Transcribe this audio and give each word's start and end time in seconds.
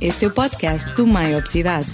Este 0.00 0.24
é 0.24 0.28
o 0.28 0.30
podcast 0.30 0.94
do 0.94 1.06
Maio 1.06 1.36
Obesidade. 1.36 1.86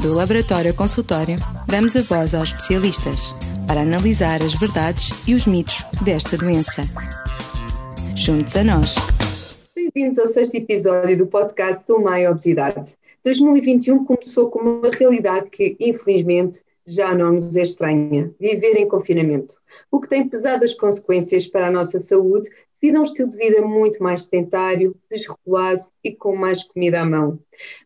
Do 0.00 0.14
Laboratório 0.14 0.72
Consultório, 0.72 1.36
damos 1.66 1.96
a 1.96 2.02
voz 2.02 2.32
aos 2.32 2.50
especialistas 2.50 3.34
para 3.66 3.80
analisar 3.80 4.40
as 4.40 4.54
verdades 4.54 5.10
e 5.26 5.34
os 5.34 5.44
mitos 5.44 5.84
desta 6.04 6.38
doença. 6.38 6.82
Juntos 8.14 8.54
a 8.56 8.62
nós. 8.62 8.94
Bem-vindos 9.74 10.16
ao 10.20 10.28
sexto 10.28 10.54
episódio 10.54 11.18
do 11.18 11.26
podcast 11.26 11.84
do 11.88 12.00
Maio 12.00 12.30
Obesidade. 12.30 12.92
2021 13.24 14.04
começou 14.04 14.48
com 14.48 14.60
uma 14.60 14.90
realidade 14.90 15.50
que, 15.50 15.76
infelizmente, 15.80 16.62
já 16.86 17.12
não 17.12 17.32
nos 17.32 17.56
é 17.56 17.62
estranha: 17.62 18.32
viver 18.38 18.76
em 18.76 18.86
confinamento, 18.86 19.56
o 19.90 20.00
que 20.00 20.08
tem 20.08 20.28
pesadas 20.28 20.72
consequências 20.72 21.48
para 21.48 21.66
a 21.66 21.70
nossa 21.72 21.98
saúde 21.98 22.48
devido 22.82 22.96
a 22.96 23.00
um 23.00 23.04
estilo 23.04 23.30
de 23.30 23.36
vida 23.36 23.62
muito 23.62 24.02
mais 24.02 24.24
sedentário, 24.24 24.96
desregulado 25.08 25.84
e 26.02 26.12
com 26.12 26.34
mais 26.34 26.64
comida 26.64 27.00
à 27.00 27.04
mão. 27.04 27.38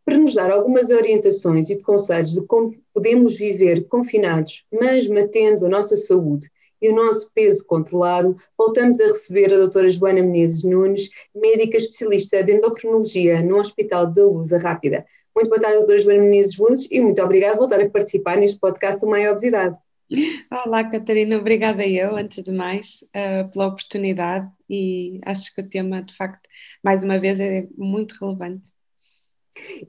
Para 0.07 0.17
nos 0.17 0.35
dar 0.35 0.51
algumas 0.51 0.89
orientações 0.89 1.69
e 1.69 1.77
de 1.77 1.83
conselhos 1.83 2.33
de 2.33 2.41
como 2.47 2.75
podemos 2.95 3.37
viver 3.37 3.87
confinados, 3.89 4.65
mas 4.73 5.07
mantendo 5.07 5.67
a 5.67 5.69
nossa 5.69 5.97
saúde 5.99 6.51
e 6.81 6.89
o 6.89 6.95
nosso 6.95 7.31
peso 7.35 7.65
controlado, 7.67 8.37
voltamos 8.57 8.99
a 9.01 9.07
receber 9.07 9.53
a 9.53 9.59
doutora 9.59 9.89
Joana 9.91 10.23
Menezes 10.23 10.65
Nunes, 10.65 11.11
médica 11.35 11.77
especialista 11.77 12.43
de 12.43 12.53
endocrinologia 12.53 13.43
no 13.43 13.57
Hospital 13.57 14.07
da 14.07 14.25
Lusa 14.25 14.59
Rápida. 14.59 15.05
Muito 15.35 15.51
boa 15.51 15.61
tarde, 15.61 15.77
doutora 15.77 15.99
Joana 15.99 16.21
Menezes 16.21 16.59
Nunes, 16.59 16.89
e 16.91 17.01
muito 17.01 17.23
obrigada 17.23 17.55
por 17.55 17.69
voltar 17.69 17.81
a 17.81 17.91
participar 17.91 18.39
neste 18.39 18.59
podcast 18.59 19.01
do 19.01 19.07
Maior 19.07 19.33
Obesidade. 19.33 19.77
Olá, 20.65 20.89
Catarina, 20.89 21.37
obrigada 21.37 21.85
eu, 21.85 22.17
antes 22.17 22.41
de 22.43 22.53
mais, 22.53 23.03
uh, 23.09 23.51
pela 23.51 23.67
oportunidade 23.67 24.49
e 24.71 25.21
acho 25.25 25.53
que 25.53 25.61
o 25.61 25.69
tema, 25.69 26.01
de 26.03 26.17
facto, 26.17 26.49
mais 26.83 27.03
uma 27.03 27.19
vez, 27.19 27.41
é 27.41 27.67
muito 27.77 28.15
relevante. 28.21 28.73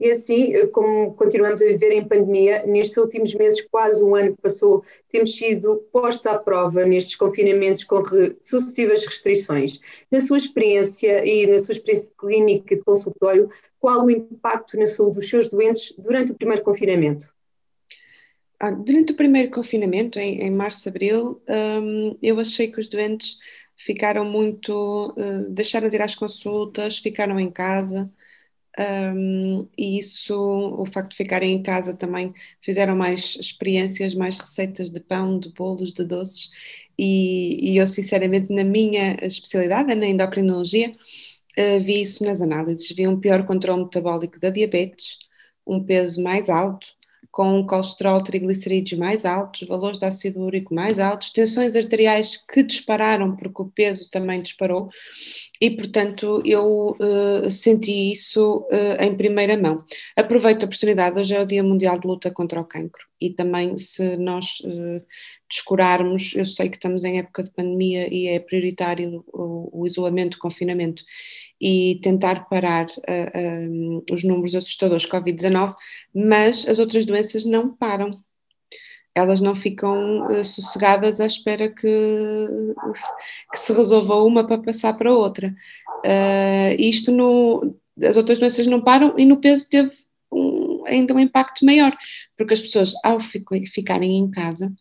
E 0.00 0.10
assim, 0.10 0.66
como 0.72 1.14
continuamos 1.14 1.62
a 1.62 1.66
viver 1.66 1.92
em 1.92 2.08
pandemia, 2.08 2.66
nestes 2.66 2.96
últimos 2.96 3.32
meses, 3.34 3.60
quase 3.70 4.02
um 4.02 4.16
ano 4.16 4.34
que 4.34 4.42
passou, 4.42 4.82
temos 5.08 5.36
sido 5.36 5.76
postos 5.92 6.26
à 6.26 6.36
prova 6.36 6.84
nestes 6.84 7.14
confinamentos 7.14 7.84
com 7.84 8.02
re 8.02 8.34
sucessivas 8.40 9.04
restrições. 9.04 9.78
Na 10.10 10.20
sua 10.20 10.38
experiência 10.38 11.24
e 11.24 11.46
na 11.46 11.60
sua 11.60 11.72
experiência 11.72 12.10
clínica 12.18 12.74
de 12.74 12.82
consultório, 12.82 13.48
qual 13.78 14.04
o 14.04 14.10
impacto 14.10 14.76
na 14.76 14.86
saúde 14.86 15.20
dos 15.20 15.28
seus 15.28 15.48
doentes 15.48 15.94
durante 15.96 16.32
o 16.32 16.34
primeiro 16.34 16.64
confinamento? 16.64 17.37
Ah, 18.60 18.72
durante 18.72 19.12
o 19.12 19.16
primeiro 19.16 19.50
confinamento, 19.50 20.18
em, 20.18 20.40
em 20.42 20.50
março, 20.50 20.88
abril, 20.88 21.40
um, 21.48 22.18
eu 22.20 22.40
achei 22.40 22.68
que 22.70 22.80
os 22.80 22.88
doentes 22.88 23.36
ficaram 23.76 24.24
muito, 24.24 25.10
uh, 25.16 25.48
deixaram 25.50 25.88
de 25.88 25.94
ir 25.96 26.02
às 26.02 26.14
consultas, 26.16 26.98
ficaram 26.98 27.38
em 27.38 27.50
casa, 27.52 28.10
um, 29.14 29.68
e 29.78 29.98
isso, 29.98 30.34
o 30.36 30.86
facto 30.86 31.10
de 31.12 31.16
ficarem 31.16 31.54
em 31.54 31.62
casa 31.62 31.94
também 31.94 32.34
fizeram 32.62 32.96
mais 32.96 33.36
experiências, 33.40 34.14
mais 34.14 34.38
receitas 34.38 34.90
de 34.90 35.00
pão, 35.00 35.38
de 35.40 35.50
bolos, 35.52 35.92
de 35.92 36.04
doces, 36.04 36.50
e, 36.98 37.72
e 37.74 37.78
eu 37.78 37.86
sinceramente 37.86 38.52
na 38.52 38.64
minha 38.64 39.16
especialidade, 39.22 39.94
na 39.94 40.06
endocrinologia, 40.06 40.90
uh, 41.58 41.80
vi 41.80 42.02
isso 42.02 42.24
nas 42.24 42.40
análises, 42.42 42.90
vi 42.92 43.06
um 43.08 43.20
pior 43.20 43.46
controle 43.46 43.84
metabólico 43.84 44.40
da 44.40 44.50
diabetes, 44.50 45.16
um 45.66 45.82
peso 45.84 46.22
mais 46.22 46.48
alto, 46.48 46.86
com 47.38 47.64
colesterol, 47.64 48.20
triglicerídeos 48.20 48.98
mais 48.98 49.24
altos, 49.24 49.68
valores 49.68 49.96
de 49.96 50.04
ácido 50.04 50.40
úrico 50.40 50.74
mais 50.74 50.98
altos, 50.98 51.30
tensões 51.30 51.76
arteriais 51.76 52.36
que 52.36 52.64
dispararam 52.64 53.36
porque 53.36 53.62
o 53.62 53.66
peso 53.66 54.10
também 54.10 54.42
disparou 54.42 54.88
e, 55.60 55.70
portanto, 55.70 56.42
eu 56.44 56.96
uh, 56.98 57.48
senti 57.48 58.10
isso 58.10 58.66
uh, 58.72 59.00
em 59.00 59.16
primeira 59.16 59.56
mão. 59.56 59.78
Aproveito 60.16 60.64
a 60.64 60.66
oportunidade, 60.66 61.16
hoje 61.16 61.32
é 61.32 61.40
o 61.40 61.46
Dia 61.46 61.62
Mundial 61.62 62.00
de 62.00 62.08
Luta 62.08 62.28
contra 62.28 62.60
o 62.60 62.64
Cancro 62.64 63.07
e 63.20 63.30
também 63.30 63.76
se 63.76 64.16
nós 64.16 64.60
uh, 64.60 65.02
descurarmos, 65.48 66.34
eu 66.34 66.46
sei 66.46 66.68
que 66.68 66.76
estamos 66.76 67.04
em 67.04 67.18
época 67.18 67.42
de 67.42 67.50
pandemia 67.50 68.12
e 68.12 68.28
é 68.28 68.38
prioritário 68.38 69.24
o, 69.32 69.86
isolamento, 69.86 70.36
o 70.36 70.38
confinamento 70.38 71.02
e 71.60 71.98
tentar 72.02 72.48
parar 72.48 72.86
uh, 72.86 74.04
os 74.10 74.22
números 74.22 74.54
assustadores 74.54 75.06
Covid-19, 75.06 75.74
mas 76.14 76.68
as 76.68 76.78
outras 76.78 77.04
doenças 77.04 77.44
não 77.44 77.74
param. 77.74 78.10
Elas 79.14 79.40
não 79.40 79.52
ficam 79.52 80.24
sossegadas 80.44 81.20
à 81.20 81.26
espera 81.26 81.68
que, 81.68 81.88
que, 83.50 83.58
se 83.58 83.72
resolva 83.72 84.14
uma 84.22 84.46
para 84.46 84.62
passar 84.62 84.96
para 84.96 85.12
outra. 85.12 85.52
isto 86.78 87.10
no, 87.10 87.74
as 88.00 88.16
outras 88.16 88.38
doenças 88.38 88.66
não 88.68 88.80
param 88.80 89.14
e 89.18 89.24
no 89.24 89.38
peso 89.38 89.68
teve 89.68 89.90
um, 90.30 90.67
ainda 90.86 91.14
um 91.14 91.20
impacto 91.20 91.64
maior, 91.64 91.96
porque 92.36 92.54
as 92.54 92.60
pessoas, 92.60 92.92
ao 93.04 93.18
ficarem 93.66 94.16
em 94.16 94.30
casa, 94.30 94.72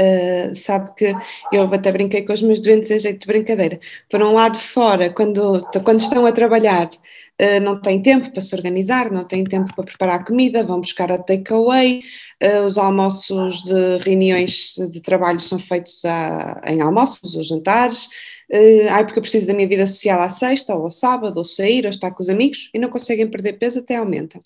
Uh, 0.00 0.54
sabe 0.54 0.94
que 0.94 1.12
eu 1.52 1.64
até 1.74 1.90
brinquei 1.90 2.22
com 2.22 2.32
os 2.32 2.40
meus 2.40 2.60
doentes 2.60 2.88
em 2.88 3.00
jeito 3.00 3.20
de 3.20 3.26
brincadeira. 3.26 3.80
Por 4.08 4.22
um 4.22 4.32
lado, 4.32 4.56
fora, 4.56 5.10
quando, 5.10 5.60
quando 5.82 5.98
estão 5.98 6.24
a 6.24 6.30
trabalhar, 6.30 6.88
uh, 6.88 7.60
não 7.60 7.80
têm 7.80 8.00
tempo 8.00 8.30
para 8.30 8.40
se 8.40 8.54
organizar, 8.54 9.10
não 9.10 9.24
têm 9.24 9.42
tempo 9.42 9.74
para 9.74 9.84
preparar 9.84 10.24
comida, 10.24 10.62
vão 10.62 10.80
buscar 10.80 11.10
a 11.10 11.18
takeaway, 11.18 12.00
uh, 12.40 12.64
os 12.64 12.78
almoços 12.78 13.64
de 13.64 13.98
reuniões 13.98 14.76
de 14.88 15.00
trabalho 15.02 15.40
são 15.40 15.58
feitos 15.58 16.04
a, 16.04 16.60
em 16.68 16.80
almoços 16.80 17.34
ou 17.34 17.42
jantares. 17.42 18.08
Ai, 18.90 19.04
porque 19.04 19.18
eu 19.18 19.22
preciso 19.22 19.48
da 19.48 19.52
minha 19.52 19.68
vida 19.68 19.86
social 19.86 20.22
à 20.22 20.30
sexta, 20.30 20.74
ou 20.74 20.84
ao 20.84 20.92
sábado, 20.92 21.36
ou 21.36 21.44
sair, 21.44 21.84
ou 21.84 21.90
estar 21.90 22.10
com 22.12 22.22
os 22.22 22.30
amigos, 22.30 22.70
e 22.72 22.78
não 22.78 22.88
conseguem 22.88 23.28
perder 23.28 23.54
peso, 23.54 23.80
até 23.80 23.96
aumenta. 23.96 24.38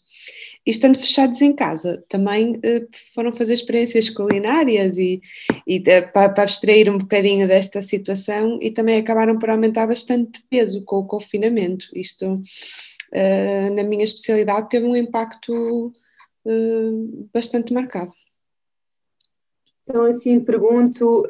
E 0.64 0.70
estando 0.70 0.98
fechados 0.98 1.42
em 1.42 1.52
casa, 1.52 2.04
também 2.08 2.52
uh, 2.56 2.88
foram 3.12 3.32
fazer 3.32 3.54
experiências 3.54 4.08
culinárias 4.08 4.96
e, 4.96 5.20
e 5.66 5.78
uh, 5.78 6.12
para, 6.12 6.28
para 6.28 6.42
abstrair 6.44 6.88
um 6.88 6.98
bocadinho 6.98 7.48
desta 7.48 7.82
situação 7.82 8.58
e 8.60 8.70
também 8.70 8.98
acabaram 8.98 9.38
por 9.38 9.50
aumentar 9.50 9.88
bastante 9.88 10.38
de 10.38 10.46
peso 10.48 10.84
com 10.84 10.98
o 10.98 11.06
confinamento. 11.06 11.86
Isto, 11.92 12.34
uh, 12.34 13.74
na 13.74 13.82
minha 13.82 14.04
especialidade, 14.04 14.68
teve 14.68 14.86
um 14.86 14.96
impacto 14.96 15.92
bastante 17.32 17.72
marcado. 17.72 18.12
Então, 19.84 20.04
assim, 20.04 20.40
pergunto, 20.40 21.24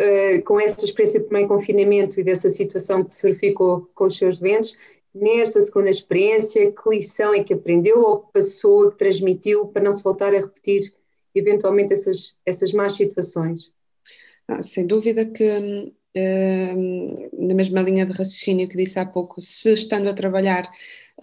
com 0.47 0.59
essa 0.59 0.87
experiência 0.87 1.23
também 1.23 1.47
confinamento 1.47 2.19
e 2.19 2.25
dessa 2.25 2.49
situação 2.49 3.05
que 3.05 3.13
se 3.13 3.23
verificou 3.23 3.91
com 3.95 4.05
os 4.05 4.17
seus 4.17 4.39
doentes, 4.39 4.75
nesta 5.15 5.61
segunda 5.61 5.91
experiência, 5.91 6.73
que 6.73 6.91
lição 6.91 7.35
é 7.35 7.45
que 7.45 7.55
aprendeu 7.55 8.01
ou 8.01 8.21
que 8.21 8.33
passou, 8.33 8.91
que 8.91 8.99
transmitiu 8.99 9.67
para 9.67 9.83
não 9.83 9.93
se 9.93 10.03
voltar 10.03 10.35
a 10.35 10.41
repetir 10.41 10.93
eventualmente 11.35 11.93
essas, 11.93 12.37
essas 12.45 12.73
más 12.73 12.95
situações? 12.95 13.73
Ah, 14.49 14.63
sem 14.63 14.87
dúvida 14.87 15.25
que, 15.25 15.93
hum, 16.17 17.29
na 17.33 17.55
mesma 17.55 17.81
linha 17.81 18.05
de 18.05 18.13
raciocínio 18.13 18.69
que 18.69 18.77
disse 18.77 18.99
há 18.99 19.07
pouco, 19.07 19.41
se 19.41 19.73
estando 19.73 20.09
a 20.09 20.15
trabalhar 20.15 20.71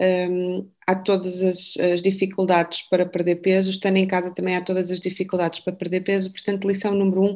hum, 0.00 0.68
há 0.86 0.94
todas 0.94 1.42
as, 1.42 1.76
as, 1.76 2.02
dificuldades 2.02 2.82
para 2.82 3.06
perder 3.06 3.36
peso, 3.36 3.70
estando 3.70 3.96
em 3.96 4.06
casa 4.06 4.34
também 4.34 4.56
há 4.56 4.60
todas 4.64 4.90
as 4.90 5.00
dificuldades 5.00 5.60
para 5.60 5.72
perder 5.72 6.00
peso, 6.02 6.32
portanto, 6.32 6.66
lição 6.66 6.94
número 6.94 7.22
um 7.22 7.34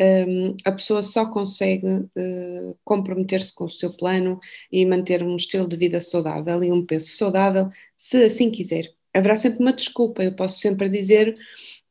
um, 0.00 0.56
a 0.64 0.72
pessoa 0.72 1.02
só 1.02 1.26
consegue 1.26 1.86
uh, 1.86 2.78
comprometer-se 2.84 3.54
com 3.54 3.64
o 3.64 3.70
seu 3.70 3.94
plano 3.94 4.40
e 4.72 4.86
manter 4.86 5.22
um 5.22 5.36
estilo 5.36 5.68
de 5.68 5.76
vida 5.76 6.00
saudável 6.00 6.64
e 6.64 6.72
um 6.72 6.84
peso 6.84 7.08
saudável, 7.08 7.68
se 7.96 8.24
assim 8.24 8.50
quiser. 8.50 8.90
Haverá 9.14 9.36
sempre 9.36 9.60
uma 9.60 9.72
desculpa, 9.72 10.22
eu 10.22 10.34
posso 10.34 10.58
sempre 10.58 10.88
dizer 10.88 11.34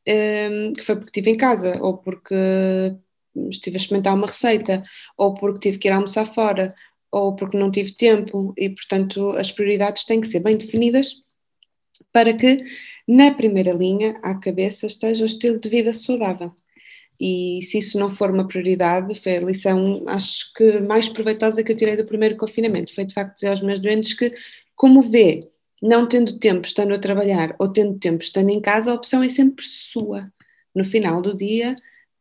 um, 0.08 0.72
que 0.72 0.82
foi 0.82 0.96
porque 0.96 1.10
estive 1.10 1.30
em 1.30 1.36
casa, 1.36 1.78
ou 1.80 1.98
porque 1.98 2.34
estive 3.50 3.76
a 3.76 3.80
experimentar 3.80 4.14
uma 4.14 4.26
receita, 4.26 4.82
ou 5.16 5.34
porque 5.34 5.60
tive 5.60 5.78
que 5.78 5.88
ir 5.88 5.92
almoçar 5.92 6.26
fora, 6.26 6.74
ou 7.12 7.36
porque 7.36 7.56
não 7.56 7.70
tive 7.70 7.92
tempo, 7.92 8.52
e 8.56 8.70
portanto 8.70 9.30
as 9.32 9.52
prioridades 9.52 10.04
têm 10.04 10.20
que 10.20 10.26
ser 10.26 10.40
bem 10.40 10.56
definidas 10.56 11.14
para 12.12 12.32
que 12.34 12.64
na 13.06 13.32
primeira 13.34 13.72
linha 13.72 14.18
à 14.22 14.34
cabeça 14.34 14.86
esteja 14.86 15.22
o 15.24 15.26
estilo 15.26 15.60
de 15.60 15.68
vida 15.68 15.92
saudável 15.94 16.52
e 17.20 17.60
se 17.62 17.78
isso 17.78 17.98
não 17.98 18.08
for 18.08 18.30
uma 18.30 18.48
prioridade, 18.48 19.14
foi 19.20 19.36
a 19.36 19.40
lição, 19.42 20.02
acho 20.06 20.50
que 20.54 20.80
mais 20.80 21.06
proveitosa 21.06 21.62
que 21.62 21.70
eu 21.70 21.76
tirei 21.76 21.94
do 21.94 22.06
primeiro 22.06 22.36
confinamento, 22.36 22.94
foi 22.94 23.04
de 23.04 23.12
facto 23.12 23.34
dizer 23.34 23.48
aos 23.48 23.60
meus 23.60 23.78
doentes 23.78 24.14
que, 24.14 24.32
como 24.74 25.02
vê, 25.02 25.40
não 25.82 26.06
tendo 26.06 26.38
tempo 26.38 26.66
estando 26.66 26.94
a 26.94 26.98
trabalhar 26.98 27.54
ou 27.58 27.68
tendo 27.68 27.98
tempo 27.98 28.22
estando 28.22 28.48
em 28.48 28.60
casa, 28.60 28.90
a 28.90 28.94
opção 28.94 29.22
é 29.22 29.28
sempre 29.28 29.64
sua. 29.64 30.32
No 30.74 30.84
final 30.84 31.20
do 31.20 31.36
dia, 31.36 31.74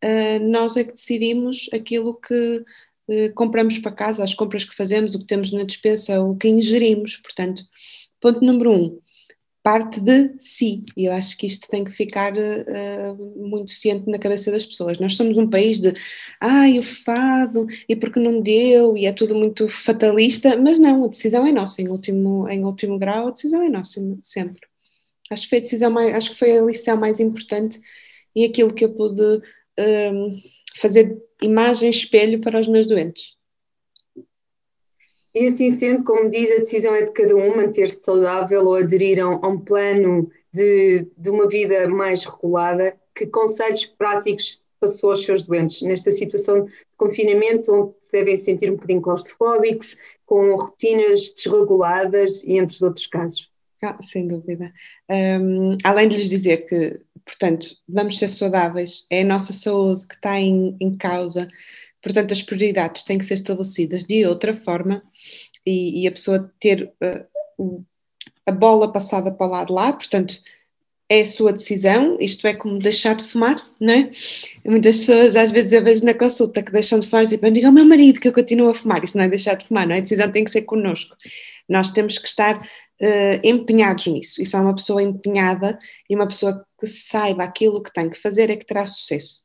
uh, 0.03 0.43
nós 0.49 0.75
é 0.75 0.83
que 0.83 0.93
decidimos 0.93 1.69
aquilo 1.73 2.19
que 2.19 2.63
uh, 3.07 3.33
compramos 3.35 3.77
para 3.77 3.93
casa, 3.93 4.23
as 4.23 4.33
compras 4.33 4.65
que 4.65 4.75
fazemos, 4.75 5.15
o 5.15 5.19
que 5.19 5.25
temos 5.25 5.51
na 5.53 5.63
despensa, 5.63 6.19
o 6.19 6.35
que 6.35 6.49
ingerimos. 6.49 7.17
Portanto, 7.17 7.63
ponto 8.19 8.43
número 8.43 8.71
um, 8.73 8.99
parte 9.63 9.99
de 9.99 10.33
si. 10.39 10.83
E 10.95 11.05
eu 11.05 11.13
acho 11.13 11.37
que 11.37 11.45
isto 11.47 11.67
tem 11.69 11.83
que 11.83 11.91
ficar 11.91 12.33
uh, 12.33 13.47
muito 13.47 13.71
ciente 13.71 14.09
na 14.09 14.17
cabeça 14.17 14.51
das 14.51 14.65
pessoas. 14.65 14.99
Nós 14.99 15.15
somos 15.15 15.37
um 15.37 15.49
país 15.49 15.79
de 15.79 15.93
ai, 16.39 16.79
o 16.79 16.83
fado, 16.83 17.67
e 17.87 17.95
porque 17.95 18.19
não 18.19 18.41
deu, 18.41 18.95
e 18.97 19.05
é 19.05 19.13
tudo 19.13 19.35
muito 19.35 19.67
fatalista, 19.67 20.57
mas 20.57 20.79
não, 20.79 21.03
a 21.05 21.07
decisão 21.07 21.45
é 21.45 21.51
nossa, 21.51 21.81
em 21.81 21.89
último, 21.89 22.47
em 22.49 22.63
último 22.63 22.97
grau, 22.97 23.27
a 23.27 23.31
decisão 23.31 23.61
é 23.61 23.69
nossa, 23.69 24.01
sempre. 24.21 24.61
Acho 25.29 25.43
que 25.43 25.49
foi 25.49 25.57
a 25.59 25.61
decisão 25.61 25.91
mais, 25.91 26.15
acho 26.15 26.31
que 26.31 26.37
foi 26.37 26.57
a 26.57 26.61
lição 26.61 26.97
mais 26.97 27.19
importante 27.19 27.79
e 28.35 28.45
aquilo 28.45 28.73
que 28.73 28.85
eu 28.85 28.93
pude 28.93 29.21
um, 29.21 30.31
fazer 30.77 31.21
imagem 31.41 31.89
espelho 31.89 32.39
para 32.41 32.59
os 32.59 32.67
meus 32.67 32.85
doentes. 32.85 33.38
E 35.35 35.47
assim 35.47 35.71
sendo, 35.71 36.03
como 36.03 36.29
diz, 36.29 36.51
a 36.51 36.59
decisão 36.59 36.95
é 36.95 37.03
de 37.03 37.11
cada 37.11 37.35
um 37.35 37.55
manter-se 37.55 38.01
saudável 38.01 38.65
ou 38.65 38.75
aderir 38.75 39.19
a 39.19 39.47
um 39.47 39.59
plano 39.59 40.29
de, 40.51 41.07
de 41.17 41.29
uma 41.29 41.47
vida 41.47 41.87
mais 41.87 42.23
regulada. 42.25 42.95
Que 43.13 43.27
conselhos 43.27 43.85
práticos 43.85 44.61
passou 44.79 45.11
aos 45.11 45.23
seus 45.23 45.41
doentes 45.43 45.81
nesta 45.81 46.09
situação 46.11 46.65
de 46.65 46.71
confinamento, 46.97 47.71
onde 47.71 47.93
se 47.99 48.11
devem 48.11 48.35
sentir 48.35 48.71
um 48.71 48.75
bocadinho 48.75 49.01
claustrofóbicos, 49.01 49.97
com 50.25 50.55
rotinas 50.55 51.33
desreguladas 51.35 52.43
e 52.43 52.53
entre 52.57 52.75
os 52.75 52.81
outros 52.81 53.07
casos? 53.07 53.49
Ah, 53.81 53.97
sem 54.01 54.27
dúvida. 54.27 54.73
Um, 55.09 55.77
além 55.83 56.07
de 56.09 56.17
lhes 56.17 56.29
dizer 56.29 56.65
que, 56.65 56.99
portanto, 57.25 57.67
vamos 57.87 58.17
ser 58.17 58.27
saudáveis, 58.27 59.05
é 59.09 59.21
a 59.21 59.25
nossa 59.25 59.53
saúde 59.53 60.05
que 60.05 60.15
está 60.15 60.39
em, 60.39 60.75
em 60.79 60.95
causa, 60.97 61.47
portanto, 62.01 62.31
as 62.31 62.41
prioridades 62.41 63.03
têm 63.03 63.17
que 63.17 63.25
ser 63.25 63.35
estabelecidas 63.35 64.03
de 64.03 64.25
outra 64.25 64.53
forma 64.53 65.03
e, 65.65 66.03
e 66.03 66.07
a 66.07 66.11
pessoa 66.11 66.51
ter 66.59 66.91
uh, 67.01 67.85
a 68.45 68.51
bola 68.51 68.91
passada 68.91 69.31
para 69.31 69.47
o 69.47 69.49
lado 69.49 69.73
lá, 69.73 69.93
portanto, 69.93 70.39
é 71.09 71.21
a 71.21 71.25
sua 71.25 71.51
decisão, 71.51 72.17
isto 72.19 72.45
é 72.45 72.53
como 72.53 72.77
deixar 72.77 73.15
de 73.15 73.23
fumar, 73.23 73.59
não 73.79 73.93
é? 73.93 74.11
Muitas 74.63 74.99
pessoas, 74.99 75.35
às 75.35 75.49
vezes, 75.49 75.71
eu 75.71 75.83
vejo 75.83 76.05
na 76.05 76.13
consulta 76.13 76.61
que 76.61 76.71
deixam 76.71 76.99
de 76.99 77.07
fumar 77.07 77.25
e 77.25 77.39
eu 77.41 77.51
digo 77.51 77.65
ao 77.65 77.73
meu 77.73 77.85
marido 77.85 78.19
que 78.19 78.27
eu 78.27 78.33
continuo 78.33 78.69
a 78.69 78.75
fumar, 78.75 79.03
isso 79.03 79.17
não 79.17 79.23
é 79.23 79.27
deixar 79.27 79.55
de 79.55 79.67
fumar, 79.67 79.87
não 79.87 79.95
é? 79.95 79.97
A 79.97 80.01
decisão 80.01 80.31
tem 80.31 80.43
que 80.43 80.51
ser 80.51 80.61
connosco. 80.61 81.15
Nós 81.67 81.89
temos 81.91 82.19
que 82.19 82.27
estar 82.27 82.57
uh, 82.57 83.39
empenhados 83.43 84.05
nisso. 84.07 84.41
E 84.41 84.45
só 84.45 84.59
uma 84.59 84.75
pessoa 84.75 85.01
empenhada 85.01 85.77
e 86.07 86.15
uma 86.15 86.27
pessoa 86.27 86.63
que 86.79 86.85
saiba 86.87 87.43
aquilo 87.43 87.81
que 87.81 87.93
tem 87.93 88.09
que 88.09 88.19
fazer 88.19 88.49
é 88.51 88.55
que 88.55 88.65
terá 88.65 88.85
sucesso. 88.85 89.41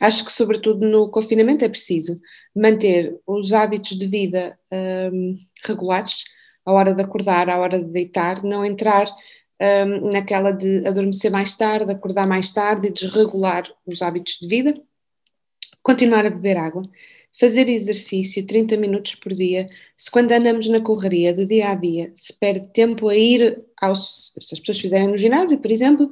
Acho 0.00 0.24
que, 0.24 0.32
sobretudo 0.32 0.86
no 0.86 1.10
confinamento, 1.10 1.64
é 1.64 1.68
preciso 1.68 2.16
manter 2.54 3.18
os 3.26 3.52
hábitos 3.52 3.96
de 3.96 4.06
vida 4.06 4.58
um, 5.12 5.36
regulados, 5.64 6.24
a 6.64 6.72
hora 6.72 6.94
de 6.94 7.02
acordar, 7.02 7.48
a 7.48 7.58
hora 7.58 7.78
de 7.78 7.90
deitar, 7.90 8.42
não 8.42 8.64
entrar 8.64 9.06
um, 9.60 10.10
naquela 10.10 10.50
de 10.50 10.86
adormecer 10.86 11.30
mais 11.30 11.56
tarde, 11.56 11.90
acordar 11.90 12.26
mais 12.26 12.52
tarde 12.52 12.88
e 12.88 12.92
desregular 12.92 13.64
os 13.86 14.02
hábitos 14.02 14.38
de 14.40 14.48
vida, 14.48 14.74
continuar 15.82 16.26
a 16.26 16.30
beber 16.30 16.56
água, 16.56 16.82
fazer 17.38 17.68
exercício 17.68 18.46
30 18.46 18.76
minutos 18.76 19.14
por 19.14 19.34
dia, 19.34 19.66
se 19.96 20.10
quando 20.10 20.32
andamos 20.32 20.68
na 20.68 20.80
correria 20.80 21.34
do 21.34 21.44
dia 21.44 21.70
a 21.70 21.74
dia 21.74 22.10
se 22.14 22.32
perde 22.32 22.66
tempo 22.72 23.08
a 23.08 23.16
ir 23.16 23.62
aos, 23.80 24.32
se 24.40 24.54
as 24.54 24.60
pessoas 24.60 24.80
fizerem 24.80 25.08
no 25.08 25.18
ginásio, 25.18 25.58
por 25.58 25.70
exemplo, 25.70 26.10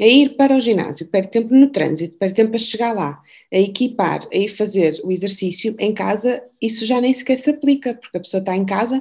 a 0.00 0.06
ir 0.06 0.36
para 0.36 0.56
o 0.56 0.60
ginásio, 0.60 1.06
perde 1.06 1.30
tempo 1.30 1.54
no 1.54 1.70
trânsito, 1.70 2.18
perde 2.18 2.34
tempo 2.34 2.56
a 2.56 2.58
chegar 2.58 2.92
lá, 2.92 3.22
a 3.52 3.58
equipar, 3.58 4.28
a 4.32 4.36
ir 4.36 4.48
fazer 4.48 5.00
o 5.04 5.12
exercício 5.12 5.76
em 5.78 5.94
casa, 5.94 6.42
isso 6.60 6.84
já 6.84 7.00
nem 7.00 7.14
sequer 7.14 7.36
se 7.36 7.50
aplica, 7.50 7.94
porque 7.94 8.16
a 8.16 8.20
pessoa 8.20 8.40
está 8.40 8.56
em 8.56 8.66
casa, 8.66 9.00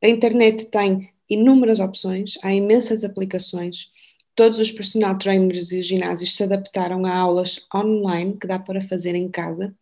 a 0.00 0.08
internet 0.08 0.70
tem 0.70 1.10
inúmeras 1.28 1.80
opções, 1.80 2.38
há 2.42 2.54
imensas 2.54 3.02
aplicações, 3.02 3.88
todos 4.36 4.60
os 4.60 4.70
personal 4.70 5.18
trainers 5.18 5.72
e 5.72 5.80
os 5.80 5.86
ginásios 5.86 6.36
se 6.36 6.44
adaptaram 6.44 7.04
a 7.04 7.14
aulas 7.14 7.66
online 7.74 8.36
que 8.38 8.46
dá 8.46 8.58
para 8.58 8.80
fazer 8.80 9.14
em 9.14 9.28
casa, 9.28 9.72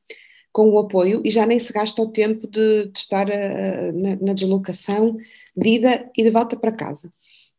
com 0.53 0.71
o 0.71 0.79
apoio 0.79 1.23
e 1.25 1.31
já 1.31 1.47
nem 1.47 1.59
se 1.59 1.73
gasta 1.73 2.03
o 2.03 2.11
tempo 2.11 2.47
de, 2.47 2.87
de 2.87 2.99
estar 2.99 3.29
uh, 3.29 3.93
na, 3.93 4.17
na, 4.17 4.33
deslocação, 4.33 5.17
de 5.57 5.69
ida 5.71 6.11
e 6.17 6.23
de 6.23 6.31
volta 6.31 6.57
para 6.57 6.73
casa. 6.73 7.09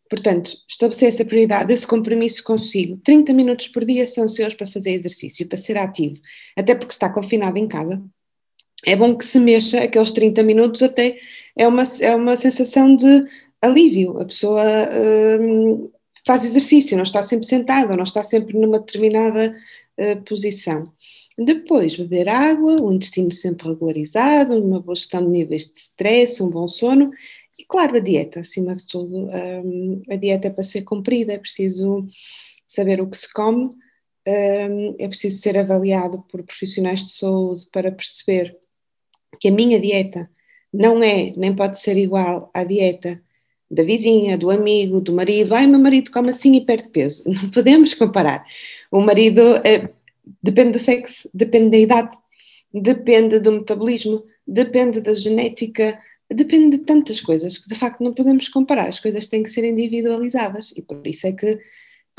Portanto, 0.10 0.58
estabelecer 0.68 1.08
essa 1.08 1.24
prioridade, 1.24 1.72
esse 1.72 1.88
compromisso 1.88 2.44
consigo. 2.44 2.98
30 2.98 3.32
minutos 3.32 3.70
por 3.70 3.86
dia 3.86 4.06
são 4.06 4.28
seus 4.28 4.54
para 4.54 4.68
fazer 4.68 4.92
exercício, 4.92 5.48
para 5.48 5.58
ser 5.58 5.78
ativo, 5.78 6.20
até 6.58 6.76
porque 6.76 6.92
está 6.92 7.10
confinado 7.10 7.58
em 7.58 7.68
casa. 7.68 8.02
É 8.86 8.96
bom 8.96 9.16
que 9.16 9.24
se 9.24 9.40
mexa 9.40 9.84
aqueles 9.84 10.12
30 10.12 10.44
minutos, 10.44 10.84
até 10.84 11.18
é 11.56 11.68
uma, 11.68 11.84
é 12.02 12.16
uma 12.16 12.36
sensação 12.36 12.96
de 12.96 13.26
alívio. 13.62 14.20
A 14.20 14.26
pessoa 14.26 14.64
uh, 14.64 15.92
faz 16.26 16.44
exercício, 16.44 16.98
não 16.98 17.04
está 17.04 17.24
sempre 17.24 17.46
sentada, 17.46 17.96
não 17.96 18.04
está 18.04 18.24
sempre 18.24 18.58
numa 18.58 18.80
determinada 18.80 19.56
uh, 19.98 20.22
posição. 20.24 20.84
Depois, 21.46 21.96
beber 21.96 22.30
água, 22.30 22.82
o 22.82 22.92
intestino 22.92 23.32
sempre 23.32 23.68
regularizado, 23.68 24.54
uma 24.54 24.80
boa 24.80 24.96
gestão 24.96 25.24
de 25.24 25.30
níveis 25.30 25.66
de 25.66 25.80
stress, 25.80 26.42
um 26.44 26.50
bom 26.50 26.68
sono 26.68 27.12
e, 27.58 27.66
claro, 27.66 27.98
a 27.98 28.00
dieta, 28.00 28.42
acima 28.42 28.76
de 28.76 28.86
tudo. 28.86 29.28
Um, 29.28 30.02
a 30.10 30.16
dieta 30.16 30.48
é 30.48 30.52
para 30.52 30.64
ser 30.64 30.82
cumprida, 30.84 31.34
é 31.34 31.38
preciso 31.38 32.06
saber 32.68 33.02
o 33.02 33.10
que 33.10 33.18
se 33.18 33.32
come, 33.32 33.70
um, 34.28 34.96
é 35.00 35.08
preciso 35.08 35.42
ser 35.42 35.58
avaliado 35.58 36.24
por 36.30 36.44
profissionais 36.44 37.06
de 37.06 37.12
saúde 37.12 37.68
para 37.72 37.92
perceber 37.92 38.58
que 39.40 39.48
a 39.48 39.52
minha 39.52 39.80
dieta 39.80 40.30
não 40.74 41.04
é, 41.04 41.34
nem 41.36 41.56
pode 41.56 41.80
ser 41.80 41.98
igual 41.98 42.50
à 42.54 42.64
dieta 42.64 43.22
da 43.70 43.84
vizinha, 43.84 44.38
do 44.38 44.52
amigo, 44.52 45.00
do 45.00 45.14
marido. 45.14 45.56
Ai, 45.56 45.66
meu 45.66 45.80
marido 45.80 46.12
come 46.12 46.30
assim 46.30 46.56
e 46.56 46.66
perde 46.66 46.90
peso. 46.90 47.24
Não 47.30 47.50
podemos 47.50 47.94
comparar. 47.94 48.46
O 48.92 49.00
marido. 49.00 49.42
É, 49.66 49.90
depende 50.42 50.72
do 50.72 50.80
sexo, 50.80 51.30
depende 51.34 51.72
da 51.72 51.78
idade, 51.78 52.18
depende 52.74 53.40
do 53.40 53.52
metabolismo, 53.52 54.24
depende 54.48 55.02
da 55.02 55.14
genética, 55.14 55.98
depende 56.30 56.78
de 56.78 56.84
tantas 56.84 57.20
coisas 57.20 57.58
que 57.58 57.68
de 57.68 57.76
facto 57.76 58.04
não 58.04 58.14
podemos 58.14 58.48
comparar. 58.50 58.88
As 58.88 59.00
coisas 59.00 59.28
têm 59.28 59.44
que 59.44 59.50
ser 59.50 59.64
individualizadas 59.64 60.72
e 60.76 60.82
por 60.82 61.06
isso 61.06 61.28
é 61.28 61.32
que 61.32 61.60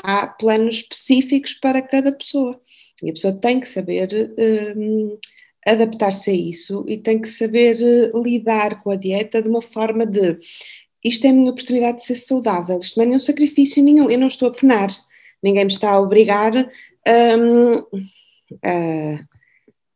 há 0.03 0.27
planos 0.27 0.75
específicos 0.75 1.53
para 1.53 1.81
cada 1.81 2.11
pessoa. 2.11 2.59
E 3.01 3.09
a 3.09 3.13
pessoa 3.13 3.33
tem 3.33 3.59
que 3.59 3.67
saber 3.67 4.35
um, 4.77 5.17
adaptar-se 5.65 6.29
a 6.29 6.33
isso 6.33 6.85
e 6.87 6.97
tem 6.97 7.19
que 7.19 7.29
saber 7.29 7.77
uh, 8.13 8.21
lidar 8.21 8.83
com 8.83 8.91
a 8.91 8.95
dieta 8.95 9.41
de 9.41 9.49
uma 9.49 9.61
forma 9.61 10.05
de 10.05 10.37
isto 11.03 11.25
é 11.25 11.31
a 11.31 11.33
minha 11.33 11.51
oportunidade 11.51 11.97
de 11.97 12.03
ser 12.03 12.15
saudável, 12.15 12.79
isto 12.79 12.95
não 12.95 13.03
é 13.03 13.07
nenhum 13.07 13.19
sacrifício 13.19 13.83
nenhum, 13.83 14.09
eu 14.09 14.17
não 14.17 14.27
estou 14.27 14.47
a 14.47 14.53
penar, 14.53 14.89
ninguém 15.41 15.65
me 15.65 15.71
está 15.71 15.91
a 15.91 15.99
obrigar 15.99 16.53
um, 17.07 17.75
uh, 17.75 19.19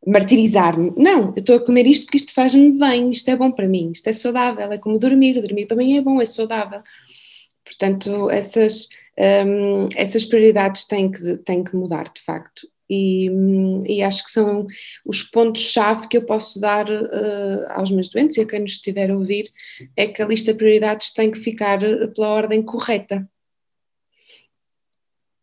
martirizar-me. 0.05 0.93
Não, 0.95 1.33
eu 1.35 1.39
estou 1.39 1.57
a 1.57 1.65
comer 1.65 1.85
isto 1.85 2.05
porque 2.05 2.17
isto 2.17 2.33
faz-me 2.33 2.71
bem, 2.71 3.09
isto 3.09 3.29
é 3.29 3.35
bom 3.35 3.51
para 3.51 3.67
mim, 3.67 3.91
isto 3.91 4.07
é 4.07 4.13
saudável, 4.13 4.71
é 4.71 4.77
como 4.77 4.99
dormir, 4.99 5.41
dormir 5.41 5.65
para 5.65 5.77
mim 5.77 5.97
é 5.97 6.01
bom, 6.01 6.21
é 6.21 6.25
saudável. 6.25 6.81
Portanto, 7.65 8.29
essas, 8.29 8.87
um, 9.45 9.89
essas 9.95 10.25
prioridades 10.25 10.85
têm 10.85 11.11
que, 11.11 11.37
têm 11.37 11.63
que 11.63 11.75
mudar, 11.75 12.05
de 12.05 12.21
facto. 12.23 12.67
E, 12.89 13.29
e 13.85 14.01
acho 14.01 14.23
que 14.23 14.31
são 14.31 14.65
os 15.05 15.21
pontos-chave 15.21 16.07
que 16.07 16.15
eu 16.15 16.25
posso 16.25 16.57
dar 16.61 16.89
uh, 16.89 17.65
aos 17.71 17.91
meus 17.91 18.09
doentes 18.09 18.37
e 18.37 18.41
a 18.41 18.45
quem 18.45 18.61
nos 18.61 18.73
estiver 18.73 19.11
a 19.11 19.17
ouvir, 19.17 19.51
é 19.95 20.07
que 20.07 20.21
a 20.21 20.25
lista 20.25 20.53
de 20.53 20.57
prioridades 20.57 21.11
tem 21.11 21.29
que 21.29 21.39
ficar 21.39 21.79
pela 22.15 22.29
ordem 22.29 22.63
correta. 22.63 23.29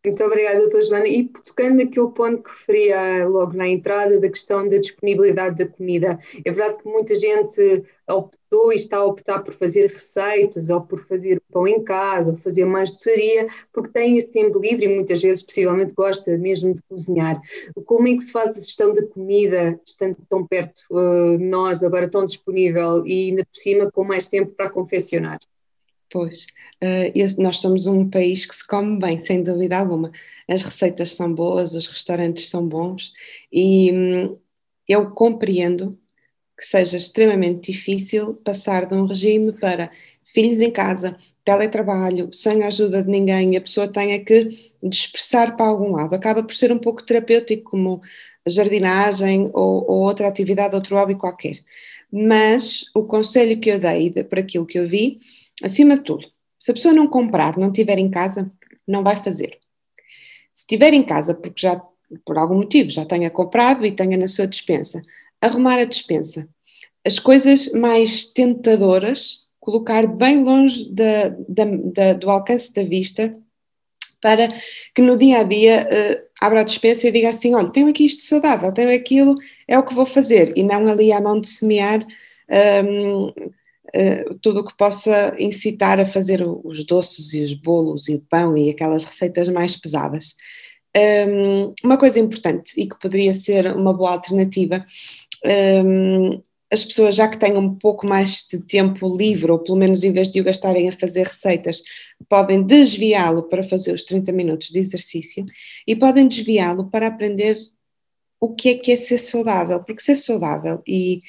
Muito 0.05 0.23
obrigada, 0.23 0.59
doutora 0.59 0.83
Joana. 0.83 1.07
E 1.07 1.27
tocando 1.27 1.77
naquele 1.77 2.09
ponto 2.09 2.43
que 2.43 2.49
referia 2.49 3.27
logo 3.27 3.53
na 3.53 3.67
entrada, 3.67 4.19
da 4.19 4.29
questão 4.29 4.67
da 4.69 4.77
disponibilidade 4.77 5.57
da 5.57 5.67
comida, 5.67 6.19
é 6.45 6.51
verdade 6.51 6.83
que 6.83 6.87
muita 6.87 7.15
gente 7.15 7.83
optou 8.07 8.71
e 8.71 8.75
está 8.75 8.97
a 8.97 9.05
optar 9.05 9.39
por 9.39 9.53
fazer 9.55 9.87
receitas, 9.87 10.69
ou 10.69 10.79
por 10.79 11.05
fazer 11.07 11.41
pão 11.51 11.67
em 11.67 11.83
casa, 11.83 12.31
ou 12.31 12.37
fazer 12.37 12.65
mais 12.65 12.91
doçaria, 12.91 13.47
porque 13.73 13.89
tem 13.89 14.15
esse 14.15 14.31
tempo 14.31 14.59
livre 14.59 14.85
e 14.85 14.95
muitas 14.95 15.21
vezes 15.23 15.41
possivelmente 15.41 15.95
gosta 15.95 16.37
mesmo 16.37 16.75
de 16.75 16.83
cozinhar. 16.83 17.41
Como 17.85 18.07
é 18.07 18.13
que 18.13 18.21
se 18.21 18.31
faz 18.31 18.55
a 18.55 18.59
gestão 18.59 18.93
da 18.93 19.05
comida, 19.07 19.79
estando 19.83 20.17
tão 20.29 20.45
perto 20.45 20.81
uh, 20.91 21.37
de 21.37 21.43
nós, 21.45 21.81
agora 21.81 22.07
tão 22.07 22.25
disponível 22.25 23.05
e 23.07 23.29
ainda 23.29 23.43
por 23.43 23.55
cima 23.55 23.91
com 23.91 24.03
mais 24.03 24.27
tempo 24.27 24.51
para 24.51 24.69
confeccionar? 24.69 25.39
Pois, 26.11 26.47
uh, 26.83 27.41
nós 27.41 27.57
somos 27.57 27.87
um 27.87 28.09
país 28.09 28.45
que 28.45 28.55
se 28.55 28.65
come 28.65 28.99
bem, 28.99 29.19
sem 29.19 29.43
dúvida 29.43 29.77
alguma. 29.77 30.11
As 30.47 30.61
receitas 30.61 31.13
são 31.13 31.33
boas, 31.33 31.73
os 31.73 31.87
restaurantes 31.87 32.47
são 32.47 32.67
bons 32.67 33.11
e 33.51 33.91
hum, 33.91 34.37
eu 34.87 35.11
compreendo 35.11 35.97
que 36.57 36.65
seja 36.65 36.97
extremamente 36.97 37.71
difícil 37.71 38.35
passar 38.35 38.85
de 38.85 38.95
um 38.95 39.05
regime 39.05 39.51
para 39.53 39.91
filhos 40.25 40.61
em 40.61 40.71
casa, 40.71 41.17
teletrabalho, 41.43 42.29
sem 42.33 42.63
a 42.63 42.67
ajuda 42.67 43.03
de 43.03 43.09
ninguém, 43.09 43.55
a 43.57 43.61
pessoa 43.61 43.87
tenha 43.87 44.23
que 44.23 44.73
dispersar 44.81 45.55
para 45.55 45.67
algum 45.67 45.91
lado. 45.91 46.13
Acaba 46.15 46.43
por 46.43 46.53
ser 46.53 46.71
um 46.71 46.79
pouco 46.79 47.03
terapêutico, 47.03 47.71
como 47.71 47.99
jardinagem 48.47 49.51
ou, 49.53 49.89
ou 49.89 50.01
outra 50.03 50.27
atividade, 50.27 50.75
outro 50.75 50.95
hobby 50.97 51.15
qualquer. 51.15 51.59
Mas 52.11 52.85
o 52.95 53.03
conselho 53.03 53.59
que 53.59 53.69
eu 53.69 53.79
dei, 53.79 54.11
para 54.23 54.41
aquilo 54.41 54.65
que 54.65 54.79
eu 54.79 54.87
vi, 54.87 55.19
acima 55.63 55.95
de 55.95 56.03
tudo, 56.03 56.27
Se 56.57 56.71
a 56.71 56.73
pessoa 56.73 56.93
não 56.93 57.07
comprar, 57.07 57.57
não 57.57 57.71
tiver 57.71 57.97
em 57.97 58.09
casa, 58.09 58.47
não 58.87 59.03
vai 59.03 59.15
fazer. 59.15 59.57
Se 60.53 60.65
tiver 60.65 60.93
em 60.93 61.03
casa, 61.03 61.33
porque 61.33 61.61
já 61.61 61.81
por 62.23 62.37
algum 62.37 62.55
motivo 62.55 62.89
já 62.89 63.05
tenha 63.05 63.29
comprado 63.29 63.85
e 63.85 63.91
tenha 63.91 64.17
na 64.17 64.27
sua 64.27 64.47
dispensa, 64.47 65.01
arrumar 65.41 65.79
a 65.79 65.85
dispensa. 65.85 66.47
As 67.05 67.19
coisas 67.19 67.71
mais 67.71 68.25
tentadoras, 68.25 69.45
colocar 69.59 70.07
bem 70.07 70.43
longe 70.43 70.89
da, 70.91 71.29
da, 71.47 71.65
da, 71.65 72.13
do 72.13 72.29
alcance 72.29 72.73
da 72.73 72.83
vista, 72.83 73.33
para 74.21 74.47
que 74.93 75.01
no 75.01 75.17
dia 75.17 75.39
a 75.39 75.43
dia 75.43 75.87
uh, 75.87 76.25
abra 76.41 76.61
a 76.61 76.63
dispensa 76.63 77.07
e 77.07 77.11
diga 77.11 77.29
assim: 77.29 77.53
olha, 77.53 77.69
tenho 77.69 77.89
aqui 77.89 78.05
isto 78.05 78.21
saudável, 78.21 78.71
tenho 78.71 78.93
aquilo, 78.93 79.35
é 79.67 79.77
o 79.77 79.83
que 79.83 79.93
vou 79.93 80.05
fazer, 80.05 80.53
e 80.55 80.63
não 80.63 80.87
ali 80.87 81.11
à 81.11 81.21
mão 81.21 81.39
de 81.39 81.47
semear. 81.47 82.05
Um, 82.83 83.31
Uh, 83.93 84.37
tudo 84.41 84.61
o 84.61 84.65
que 84.65 84.75
possa 84.75 85.35
incitar 85.39 85.99
a 85.99 86.05
fazer 86.05 86.43
os 86.63 86.85
doces 86.85 87.33
e 87.33 87.43
os 87.43 87.53
bolos 87.53 88.07
e 88.07 88.15
o 88.15 88.21
pão 88.21 88.57
e 88.57 88.69
aquelas 88.69 89.05
receitas 89.05 89.47
mais 89.49 89.75
pesadas. 89.75 90.35
Um, 90.97 91.73
uma 91.83 91.97
coisa 91.97 92.19
importante 92.19 92.73
e 92.77 92.87
que 92.87 92.97
poderia 92.99 93.33
ser 93.33 93.67
uma 93.75 93.93
boa 93.93 94.11
alternativa, 94.11 94.85
um, 95.85 96.41
as 96.71 96.83
pessoas 96.83 97.15
já 97.15 97.27
que 97.27 97.37
têm 97.37 97.57
um 97.57 97.75
pouco 97.75 98.07
mais 98.07 98.45
de 98.49 98.59
tempo 98.59 99.07
livre, 99.15 99.51
ou 99.51 99.59
pelo 99.59 99.77
menos 99.77 100.03
em 100.03 100.11
vez 100.11 100.29
de 100.29 100.41
o 100.41 100.43
gastarem 100.43 100.89
a 100.89 100.93
fazer 100.93 101.27
receitas, 101.27 101.81
podem 102.27 102.63
desviá-lo 102.63 103.43
para 103.43 103.63
fazer 103.63 103.93
os 103.93 104.03
30 104.03 104.31
minutos 104.31 104.69
de 104.69 104.79
exercício 104.79 105.45
e 105.85 105.95
podem 105.95 106.27
desviá-lo 106.27 106.89
para 106.89 107.07
aprender 107.07 107.57
o 108.39 108.53
que 108.53 108.69
é 108.69 108.75
que 108.75 108.91
é 108.91 108.95
ser 108.95 109.17
saudável, 109.17 109.83
porque 109.83 110.01
ser 110.01 110.15
saudável 110.15 110.81
e 110.87 111.21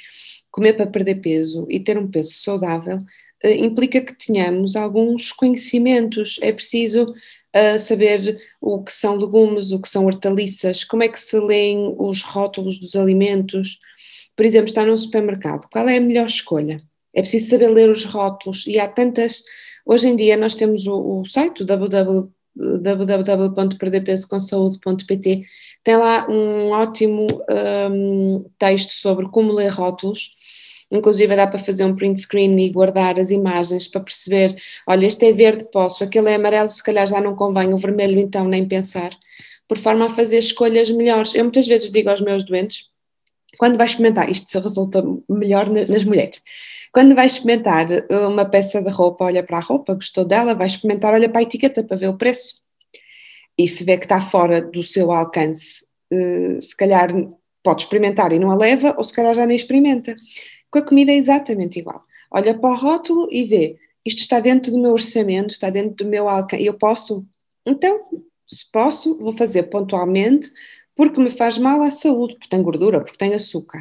comer 0.57 0.73
para 0.73 0.87
perder 0.87 1.17
peso 1.17 1.67
e 1.69 1.79
ter 1.79 1.99
um 1.99 2.11
peso 2.11 2.33
saudável 2.33 2.97
uh, 2.97 3.49
implica 3.49 4.01
que 4.01 4.15
tenhamos 4.15 4.75
alguns 4.75 5.31
conhecimentos. 5.31 6.39
É 6.41 6.51
preciso 6.51 7.15
a 7.53 7.79
saber 7.79 8.43
o 8.59 8.83
que 8.83 8.91
são 8.91 9.17
legumes, 9.17 9.71
o 9.71 9.79
que 9.79 9.89
são 9.89 10.07
hortaliças, 10.07 10.83
como 10.83 11.03
é 11.03 11.09
que 11.09 11.21
se 11.21 11.39
leem 11.39 11.95
os 11.99 12.23
rótulos 12.23 12.79
dos 12.79 12.97
alimentos. 12.97 13.79
Por 14.35 14.47
exemplo, 14.47 14.69
está 14.69 14.85
num 14.85 14.97
supermercado, 14.97 15.69
qual 15.71 15.87
é 15.89 15.99
a 15.99 16.01
melhor 16.01 16.27
escolha? 16.27 16.79
É 17.15 17.21
preciso 17.21 17.51
saber 17.51 17.69
ler 17.69 17.91
os 17.91 18.05
rótulos 18.07 18.67
e 18.67 18.79
há 18.79 18.89
tantas. 18.89 19.43
Hoje 19.85 20.09
em 20.09 20.17
dia 20.17 20.39
nós 20.39 20.55
temos 20.55 20.87
o, 20.87 21.21
o 21.21 21.27
site 21.27 21.65
www.perderpesocomsaude.pt 22.57 25.45
tem 25.85 25.97
lá 25.97 26.27
um 26.29 26.71
ótimo 26.71 27.29
um, 27.91 28.45
texto 28.59 28.91
sobre 28.91 29.29
como 29.29 29.53
ler 29.53 29.69
rótulos. 29.69 30.35
Inclusive 30.91 31.37
dá 31.37 31.47
para 31.47 31.59
fazer 31.59 31.85
um 31.85 31.95
print 31.95 32.21
screen 32.21 32.59
e 32.59 32.71
guardar 32.71 33.21
as 33.21 33.31
imagens 33.31 33.87
para 33.89 34.01
perceber, 34.01 34.57
olha, 34.87 35.07
este 35.07 35.27
é 35.27 35.33
verde, 35.33 35.67
posso, 35.73 36.03
aquele 36.03 36.31
é 36.31 36.37
amarelo, 36.37 36.69
se 36.69 36.83
calhar 36.83 37.07
já 37.07 37.21
não 37.21 37.37
convém, 37.37 37.75
o 37.75 37.79
vermelho 37.79 38.19
então 38.19 38.49
nem 38.49 38.67
pensar, 38.67 39.11
por 39.69 39.79
forma 39.79 40.07
a 40.07 40.11
fazer 40.11 40.39
escolhas 40.39 40.91
melhores. 40.91 41.35
Eu 41.35 41.45
muitas 41.45 41.67
vezes 41.67 41.91
digo 41.91 42.09
aos 42.09 42.21
meus 42.21 42.45
doentes, 42.45 42.87
quando 43.59 43.79
vais 43.79 43.93
experimentar, 43.93 44.31
isto 44.31 44.59
resulta 44.59 45.03
melhor 45.29 45.69
nas 45.69 46.05
mulheres, 46.05 46.43
quando 46.93 47.15
vais 47.15 47.33
experimentar 47.33 47.87
uma 48.29 48.45
peça 48.45 48.83
de 48.83 48.91
roupa, 48.91 49.25
olha 49.25 49.43
para 49.43 49.59
a 49.59 49.61
roupa, 49.61 49.95
gostou 49.95 50.25
dela, 50.25 50.55
vais 50.55 50.73
experimentar, 50.73 51.15
olha 51.15 51.29
para 51.29 51.41
a 51.41 51.43
etiqueta 51.43 51.85
para 51.85 51.97
ver 51.97 52.09
o 52.09 52.17
preço. 52.17 52.63
E 53.59 53.67
se 53.67 53.85
vê 53.85 53.97
que 53.97 54.05
está 54.05 54.21
fora 54.21 54.61
do 54.61 54.83
seu 54.83 55.13
alcance, 55.13 55.87
eh, 56.11 56.59
se 56.61 56.77
calhar 56.77 57.09
pode 57.63 57.83
experimentar 57.83 58.33
e 58.33 58.39
não 58.39 58.51
a 58.51 58.57
leva, 58.57 58.95
ou 58.97 59.05
se 59.05 59.15
calhar 59.15 59.35
já 59.35 59.47
nem 59.47 59.57
experimenta. 59.57 60.15
Com 60.71 60.79
a 60.79 60.83
comida 60.83 61.13
é 61.13 61.17
exatamente 61.17 61.79
igual. 61.79 62.05
Olha 62.31 62.59
para 62.59 62.71
o 62.71 62.77
rótulo 62.77 63.29
e 63.31 63.45
vê, 63.45 63.77
isto 64.05 64.21
está 64.21 64.41
dentro 64.41 64.71
do 64.71 64.79
meu 64.79 64.93
orçamento, 64.93 65.51
está 65.51 65.71
dentro 65.71 66.05
do 66.05 66.11
meu 66.11 66.29
alcance, 66.29 66.65
eu 66.65 66.75
posso? 66.75 67.27
Então, 67.65 68.07
se 68.47 68.71
posso, 68.71 69.19
vou 69.19 69.33
fazer 69.33 69.65
pontualmente, 69.65 70.51
porque 70.97 71.21
me 71.21 71.31
faz 71.31 71.59
mal 71.59 71.83
à 71.83 71.91
saúde, 71.91 72.35
porque 72.35 72.49
tem 72.49 72.63
gordura, 72.63 73.01
porque 73.01 73.19
tem 73.19 73.35
açúcar. 73.35 73.81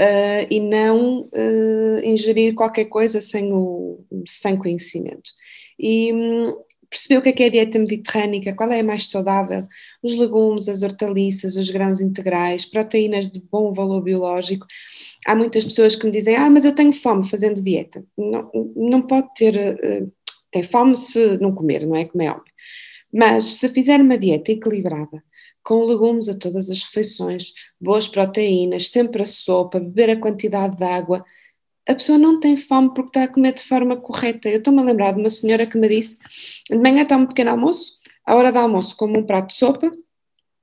Uh, 0.00 0.46
e 0.50 0.60
não 0.60 1.22
uh, 1.22 2.00
ingerir 2.04 2.54
qualquer 2.54 2.86
coisa 2.86 3.20
sem, 3.20 3.52
o, 3.52 4.04
sem 4.26 4.56
conhecimento. 4.56 5.30
E 5.78 6.12
hum, 6.12 6.56
perceber 6.92 7.18
o 7.18 7.22
que 7.22 7.30
é, 7.30 7.32
que 7.32 7.42
é 7.42 7.46
a 7.46 7.50
dieta 7.50 7.78
mediterrânica, 7.78 8.54
qual 8.54 8.70
é 8.70 8.80
a 8.80 8.84
mais 8.84 9.08
saudável, 9.08 9.66
os 10.02 10.14
legumes, 10.14 10.68
as 10.68 10.82
hortaliças, 10.82 11.56
os 11.56 11.70
grãos 11.70 12.00
integrais, 12.00 12.66
proteínas 12.66 13.30
de 13.30 13.42
bom 13.50 13.72
valor 13.72 14.02
biológico. 14.02 14.66
Há 15.26 15.34
muitas 15.34 15.64
pessoas 15.64 15.96
que 15.96 16.04
me 16.04 16.12
dizem, 16.12 16.36
ah, 16.36 16.50
mas 16.50 16.66
eu 16.66 16.74
tenho 16.74 16.92
fome 16.92 17.26
fazendo 17.26 17.62
dieta. 17.62 18.04
Não, 18.16 18.50
não 18.76 19.02
pode 19.02 19.28
ter, 19.34 19.56
uh, 19.56 20.12
tem 20.50 20.62
fome 20.62 20.94
se 20.96 21.38
não 21.38 21.54
comer, 21.54 21.86
não 21.86 21.96
é 21.96 22.04
como 22.04 22.22
é 22.22 22.30
óbvio. 22.30 22.52
Mas 23.12 23.44
se 23.44 23.68
fizer 23.68 24.00
uma 24.00 24.16
dieta 24.16 24.52
equilibrada, 24.52 25.22
com 25.62 25.84
legumes 25.84 26.28
a 26.28 26.38
todas 26.38 26.70
as 26.70 26.82
refeições, 26.82 27.52
boas 27.80 28.08
proteínas, 28.08 28.88
sempre 28.88 29.22
a 29.22 29.26
sopa, 29.26 29.78
beber 29.78 30.10
a 30.10 30.20
quantidade 30.20 30.76
de 30.76 30.84
água, 30.84 31.24
a 31.88 31.94
pessoa 31.94 32.16
não 32.16 32.40
tem 32.40 32.56
fome 32.56 32.92
porque 32.94 33.10
está 33.10 33.24
a 33.24 33.28
comer 33.28 33.52
de 33.52 33.62
forma 33.62 33.96
correta. 33.96 34.48
Eu 34.48 34.58
estou-me 34.58 34.80
a 34.80 34.84
lembrar 34.84 35.12
de 35.12 35.20
uma 35.20 35.30
senhora 35.30 35.66
que 35.66 35.78
me 35.78 35.88
disse: 35.88 36.16
de 36.70 36.78
manhã 36.78 37.02
está 37.02 37.16
um 37.16 37.26
pequeno 37.26 37.50
almoço, 37.50 37.94
à 38.24 38.34
hora 38.34 38.52
do 38.52 38.58
almoço 38.58 38.96
como 38.96 39.18
um 39.18 39.26
prato 39.26 39.48
de 39.48 39.54
sopa, 39.54 39.90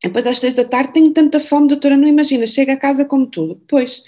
depois 0.03 0.25
às 0.25 0.39
seis 0.39 0.53
da 0.53 0.63
tarde 0.63 0.93
tenho 0.93 1.11
tanta 1.11 1.39
fome, 1.39 1.67
doutora, 1.67 1.97
não 1.97 2.07
imagina, 2.07 2.47
chega 2.47 2.73
a 2.73 2.77
casa 2.77 3.03
como 3.03 3.27
tudo. 3.27 3.61
Pois, 3.67 4.01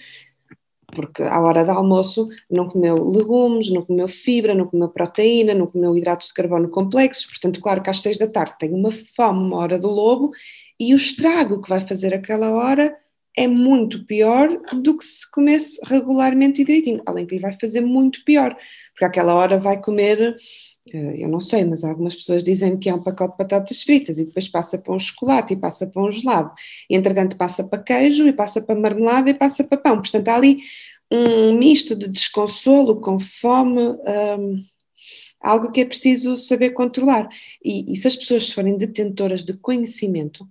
porque 0.92 1.24
à 1.24 1.40
hora 1.40 1.64
do 1.64 1.72
almoço 1.72 2.28
não 2.50 2.68
comeu 2.68 3.04
legumes, 3.10 3.72
não 3.72 3.84
comeu 3.84 4.08
fibra, 4.08 4.54
não 4.54 4.68
comeu 4.68 4.90
proteína, 4.90 5.54
não 5.54 5.68
comeu 5.68 5.96
hidratos 5.98 6.28
de 6.28 6.34
carbono 6.34 6.70
complexos, 6.70 7.26
portanto, 7.26 7.62
claro 7.62 7.82
que 7.82 7.90
às 7.90 8.02
seis 8.02 8.18
da 8.18 8.28
tarde 8.28 8.58
tem 8.60 8.74
uma 8.74 8.92
fome, 8.92 9.48
uma 9.48 9.58
hora 9.58 9.80
do 9.80 9.88
lobo, 9.88 10.32
e 10.80 10.94
o 10.94 10.98
estrago 10.98 11.62
que 11.62 11.70
vai 11.70 11.82
fazer 11.82 12.14
aquela 12.14 12.52
hora 12.52 12.96
é 13.38 13.48
muito 13.48 14.06
pior 14.06 14.50
do 14.74 14.98
que 14.98 15.06
se 15.06 15.30
comesse 15.32 15.80
regularmente 15.86 16.62
e 16.62 16.66
direitinho, 16.66 17.02
além 17.06 17.26
que 17.26 17.36
lhe 17.36 17.42
vai 17.42 17.58
fazer 17.60 17.82
muito 17.82 18.24
pior, 18.26 18.56
porque 18.92 19.06
àquela 19.06 19.34
hora 19.34 19.58
vai 19.58 19.80
comer, 19.82 20.36
eu 20.88 21.28
não 21.28 21.40
sei, 21.40 21.64
mas 21.64 21.84
algumas 21.84 22.16
pessoas 22.16 22.44
dizem 22.44 22.78
que 22.78 22.90
é 22.90 22.94
um 22.94 23.02
pacote 23.02 23.34
de 23.34 23.38
batatas 23.38 23.84
fritas 23.84 24.18
e 24.18 24.26
depois 24.26 24.48
passa 24.48 24.78
para 24.78 24.94
um 24.94 25.00
chocolate 25.00 25.54
e 25.54 25.58
passa 25.58 25.86
para 25.86 26.02
um 26.02 26.12
gelado, 26.12 26.52
e 26.90 26.96
entretanto 26.96 27.38
passa 27.38 27.64
para 27.64 27.82
queijo 27.82 28.28
e 28.28 28.34
passa 28.34 28.62
para 28.62 28.80
marmelada 28.80 29.30
e 29.30 29.34
passa 29.34 29.64
para 29.64 29.78
pão, 29.78 29.98
portanto 29.98 30.28
há 30.28 30.36
ali 30.36 30.58
um 31.12 31.58
misto 31.58 31.96
de 31.96 32.08
desconsolo 32.08 33.00
com 33.00 33.20
fome, 33.20 33.80
um, 33.80 34.64
algo 35.40 35.72
que 35.72 35.82
é 35.82 35.86
preciso 35.86 36.36
saber 36.38 36.72
controlar, 36.72 37.30
e, 37.64 37.92
e 37.92 37.96
se 37.96 38.08
as 38.08 38.16
pessoas 38.16 38.52
forem 38.52 38.78
detentoras 38.78 39.44
de 39.44 39.54
conhecimento, 39.54 40.48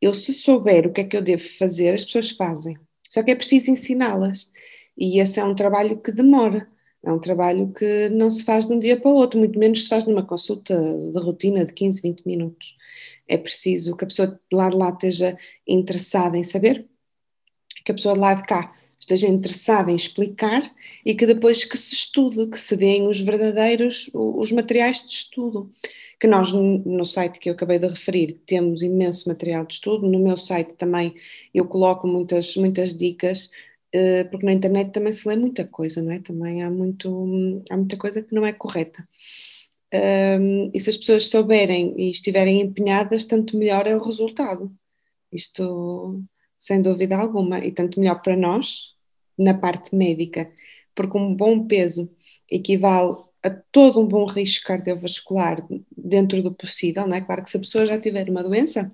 eu 0.00 0.12
se 0.12 0.32
souber 0.32 0.86
o 0.86 0.92
que 0.92 1.00
é 1.00 1.04
que 1.04 1.16
eu 1.16 1.22
devo 1.22 1.42
fazer, 1.42 1.94
as 1.94 2.04
pessoas 2.04 2.30
fazem. 2.30 2.76
Só 3.08 3.22
que 3.22 3.30
é 3.30 3.34
preciso 3.34 3.70
ensiná-las. 3.70 4.50
E 4.98 5.20
esse 5.20 5.40
é 5.40 5.44
um 5.44 5.54
trabalho 5.54 6.00
que 6.00 6.12
demora. 6.12 6.66
É 7.04 7.12
um 7.12 7.18
trabalho 7.18 7.72
que 7.72 8.08
não 8.08 8.30
se 8.30 8.44
faz 8.44 8.66
de 8.66 8.72
um 8.72 8.78
dia 8.78 8.98
para 8.98 9.10
o 9.10 9.14
outro, 9.14 9.38
muito 9.38 9.58
menos 9.58 9.84
se 9.84 9.88
faz 9.88 10.04
numa 10.04 10.24
consulta 10.24 10.74
de 10.74 11.18
rotina 11.18 11.64
de 11.64 11.72
15, 11.72 12.00
20 12.00 12.26
minutos. 12.26 12.76
É 13.28 13.36
preciso 13.36 13.96
que 13.96 14.04
a 14.04 14.08
pessoa 14.08 14.28
de 14.28 14.56
lá 14.56 14.70
de 14.70 14.76
lá 14.76 14.88
esteja 14.90 15.36
interessada 15.66 16.36
em 16.36 16.42
saber, 16.42 16.86
que 17.84 17.92
a 17.92 17.94
pessoa 17.94 18.14
de 18.14 18.20
lá 18.20 18.34
de 18.34 18.44
cá 18.44 18.72
esteja 18.98 19.28
interessada 19.28 19.90
em 19.92 19.96
explicar 19.96 20.62
e 21.04 21.14
que 21.14 21.26
depois 21.26 21.64
que 21.64 21.76
se 21.76 21.94
estude, 21.94 22.46
que 22.46 22.58
se 22.58 22.74
deem 22.74 23.06
os 23.06 23.20
verdadeiros, 23.20 24.10
os 24.14 24.50
materiais 24.50 25.02
de 25.02 25.12
estudo 25.12 25.70
que 26.18 26.26
nós 26.26 26.52
no 26.52 27.04
site 27.04 27.38
que 27.38 27.50
eu 27.50 27.54
acabei 27.54 27.78
de 27.78 27.86
referir 27.86 28.32
temos 28.46 28.82
imenso 28.82 29.28
material 29.28 29.66
de 29.66 29.74
estudo, 29.74 30.08
no 30.08 30.18
meu 30.18 30.38
site 30.38 30.74
também 30.74 31.14
eu 31.52 31.66
coloco 31.66 32.06
muitas, 32.06 32.56
muitas 32.56 32.96
dicas, 32.96 33.50
porque 34.30 34.46
na 34.46 34.52
internet 34.52 34.90
também 34.92 35.12
se 35.12 35.28
lê 35.28 35.36
muita 35.36 35.66
coisa, 35.66 36.02
não 36.02 36.12
é? 36.12 36.20
Também 36.20 36.62
há, 36.62 36.70
muito, 36.70 37.62
há 37.70 37.76
muita 37.76 37.96
coisa 37.96 38.22
que 38.22 38.34
não 38.34 38.46
é 38.46 38.52
correta. 38.52 39.04
e 40.72 40.80
se 40.80 40.90
as 40.90 40.96
pessoas 40.96 41.28
souberem 41.28 41.94
e 41.98 42.10
estiverem 42.10 42.60
empenhadas, 42.60 43.24
tanto 43.24 43.56
melhor 43.56 43.86
é 43.86 43.96
o 43.96 44.02
resultado. 44.02 44.72
Isto 45.32 46.24
sem 46.58 46.80
dúvida 46.80 47.16
alguma, 47.16 47.58
e 47.58 47.70
tanto 47.70 48.00
melhor 48.00 48.22
para 48.22 48.36
nós, 48.36 48.94
na 49.38 49.52
parte 49.52 49.94
médica, 49.94 50.50
porque 50.94 51.18
um 51.18 51.34
bom 51.34 51.66
peso 51.66 52.10
equivale 52.50 53.16
a 53.42 53.50
todo 53.50 54.00
um 54.00 54.06
bom 54.08 54.24
risco 54.24 54.66
cardiovascular 54.66 55.58
dentro 55.94 56.42
do 56.42 56.54
possível, 56.54 57.06
não 57.06 57.16
é? 57.16 57.20
Claro 57.20 57.42
que 57.42 57.50
se 57.50 57.58
a 57.58 57.60
pessoa 57.60 57.84
já 57.84 58.00
tiver 58.00 58.30
uma 58.30 58.42
doença, 58.42 58.90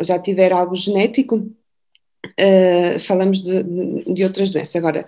já 0.00 0.16
tiver 0.20 0.52
algo 0.52 0.76
genético, 0.76 1.50
uh, 2.38 3.00
falamos 3.00 3.42
de, 3.42 3.62
de, 3.62 4.14
de, 4.14 4.24
outras 4.24 4.50
doenças. 4.50 4.76
Agora, 4.76 5.04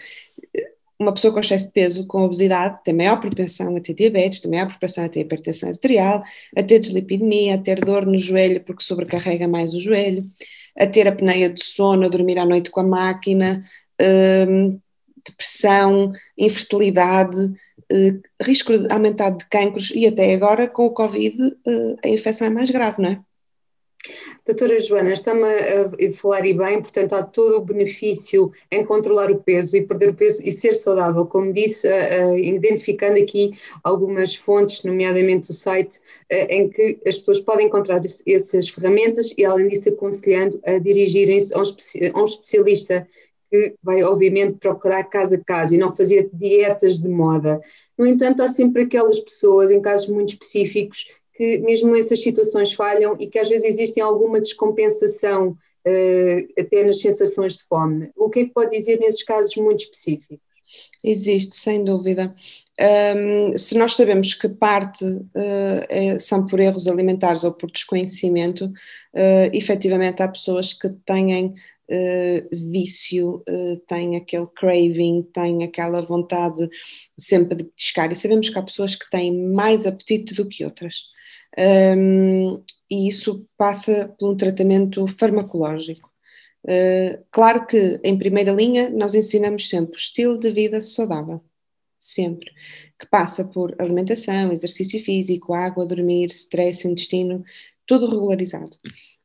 uma 0.98 1.12
pessoa 1.12 1.32
com 1.32 1.40
excesso 1.40 1.66
de 1.66 1.72
peso, 1.72 2.06
com 2.06 2.22
obesidade, 2.22 2.78
tem 2.84 2.94
maior 2.94 3.20
propensão 3.20 3.75
a 3.76 3.80
ter 3.80 3.94
diabetes, 3.94 4.40
tem 4.40 4.50
maior 4.50 4.66
propensão 4.66 5.04
a 5.04 5.08
ter 5.08 5.20
hipertensão 5.20 5.68
arterial, 5.68 6.22
a 6.56 6.62
ter 6.62 6.80
dislipidemia, 6.80 7.54
a 7.54 7.58
ter 7.58 7.80
dor 7.80 8.04
no 8.04 8.18
joelho 8.18 8.60
porque 8.64 8.82
sobrecarrega 8.82 9.46
mais 9.46 9.75
o 9.75 9.78
joelho, 9.78 10.25
a 10.76 10.87
ter 10.87 11.06
apneia 11.06 11.48
de 11.48 11.64
sono, 11.64 12.06
a 12.06 12.08
dormir 12.08 12.38
à 12.38 12.44
noite 12.44 12.70
com 12.70 12.80
a 12.80 12.84
máquina, 12.84 13.62
uh, 14.00 14.80
depressão, 15.25 16.12
infertilidade, 16.37 17.52
risco 18.42 18.72
aumentado 18.90 19.38
de 19.38 19.46
cancros 19.46 19.90
e 19.94 20.06
até 20.06 20.34
agora 20.34 20.68
com 20.68 20.87
o 20.87 20.90
Covid 20.90 21.56
a 22.04 22.08
infecção 22.08 22.46
é 22.46 22.50
mais 22.50 22.70
grave, 22.70 23.00
não 23.00 23.10
é? 23.10 23.20
Doutora 24.46 24.78
Joana, 24.80 25.12
está-me 25.12 25.44
a 25.44 26.12
falar 26.14 26.46
e 26.46 26.54
bem, 26.54 26.80
portanto, 26.80 27.14
há 27.14 27.22
todo 27.22 27.56
o 27.56 27.64
benefício 27.64 28.52
em 28.70 28.84
controlar 28.84 29.30
o 29.30 29.42
peso 29.42 29.76
e 29.76 29.82
perder 29.82 30.10
o 30.10 30.14
peso 30.14 30.40
e 30.44 30.52
ser 30.52 30.72
saudável, 30.72 31.26
como 31.26 31.52
disse, 31.52 31.86
uh, 31.88 32.38
identificando 32.38 33.18
aqui 33.18 33.50
algumas 33.82 34.34
fontes, 34.34 34.82
nomeadamente 34.84 35.50
o 35.50 35.54
site, 35.54 35.98
uh, 35.98 36.46
em 36.48 36.70
que 36.70 36.98
as 37.06 37.18
pessoas 37.18 37.40
podem 37.40 37.66
encontrar 37.66 38.00
essas 38.26 38.68
ferramentas 38.68 39.34
e, 39.36 39.44
além 39.44 39.68
disso, 39.68 39.88
aconselhando 39.88 40.60
a 40.64 40.78
dirigirem-se 40.78 41.52
a, 41.54 41.58
um 41.58 42.24
especialista 42.24 43.06
que 43.50 43.74
vai, 43.82 44.02
obviamente, 44.02 44.58
procurar 44.58 45.04
casa 45.04 45.36
a 45.36 45.44
casa 45.44 45.74
e 45.74 45.78
não 45.78 45.94
fazer 45.94 46.30
dietas 46.32 46.98
de 46.98 47.08
moda. 47.08 47.60
No 47.96 48.06
entanto, 48.06 48.42
há 48.42 48.48
sempre 48.48 48.82
aquelas 48.82 49.20
pessoas, 49.20 49.70
em 49.70 49.80
casos 49.80 50.08
muito 50.08 50.30
específicos, 50.30 51.06
que 51.38 51.59
mesmo 51.59 51.97
essas 51.97 52.21
situações 52.21 52.73
falham 52.73 53.16
e 53.21 53.28
que 53.28 53.38
às 53.38 53.49
vezes 53.49 53.64
existe 53.64 54.00
alguma 54.00 54.40
descompensação 54.40 55.50
uh, 55.50 56.61
até 56.61 56.85
nas 56.85 57.00
sensações 57.00 57.57
de 57.59 57.62
fome. 57.62 58.11
O 58.16 58.28
que 58.28 58.40
é 58.40 58.45
que 58.45 58.52
pode 58.52 58.76
dizer 58.76 58.99
nesses 58.99 59.23
casos 59.23 59.54
muito 59.57 59.85
específicos? 59.85 60.40
Existe, 61.02 61.54
sem 61.54 61.83
dúvida. 61.85 62.35
Um, 63.16 63.57
se 63.57 63.78
nós 63.78 63.95
sabemos 63.95 64.35
que 64.35 64.49
parte 64.49 65.04
uh, 65.04 65.87
é, 65.88 66.18
são 66.18 66.45
por 66.45 66.59
erros 66.59 66.88
alimentares 66.88 67.45
ou 67.45 67.52
por 67.52 67.71
desconhecimento, 67.71 68.66
uh, 68.66 69.50
efetivamente 69.52 70.23
há 70.23 70.28
pessoas 70.28 70.75
que 70.75 70.88
têm 71.07 71.54
Uh, 71.90 72.47
vício, 72.71 73.42
uh, 73.49 73.76
têm 73.88 74.14
aquele 74.14 74.47
craving, 74.54 75.23
têm 75.33 75.64
aquela 75.64 76.02
vontade 76.02 76.68
sempre 77.16 77.57
de 77.57 77.64
petiscar, 77.64 78.12
e 78.12 78.14
sabemos 78.14 78.50
que 78.50 78.59
há 78.59 78.62
pessoas 78.62 78.95
que 78.95 79.09
têm 79.09 79.54
mais 79.54 79.87
apetite 79.87 80.35
do 80.35 80.47
que 80.47 80.66
outras 80.66 81.04
um, 81.58 82.62
e 82.90 83.08
isso 83.08 83.44
passa 83.56 84.14
por 84.18 84.30
um 84.30 84.36
tratamento 84.36 85.06
farmacológico. 85.08 86.08
Uh, 86.64 87.24
claro 87.30 87.66
que, 87.66 88.00
em 88.04 88.16
primeira 88.16 88.52
linha, 88.52 88.90
nós 88.90 89.14
ensinamos 89.14 89.68
sempre 89.68 89.96
o 89.96 89.98
estilo 89.98 90.38
de 90.38 90.50
vida 90.50 90.80
saudável, 90.80 91.42
sempre, 91.98 92.50
que 92.98 93.06
passa 93.06 93.44
por 93.44 93.74
alimentação, 93.78 94.52
exercício 94.52 95.02
físico, 95.02 95.54
água, 95.54 95.86
dormir, 95.86 96.26
stress, 96.26 96.86
intestino, 96.86 97.42
tudo 97.86 98.06
regularizado. 98.06 98.76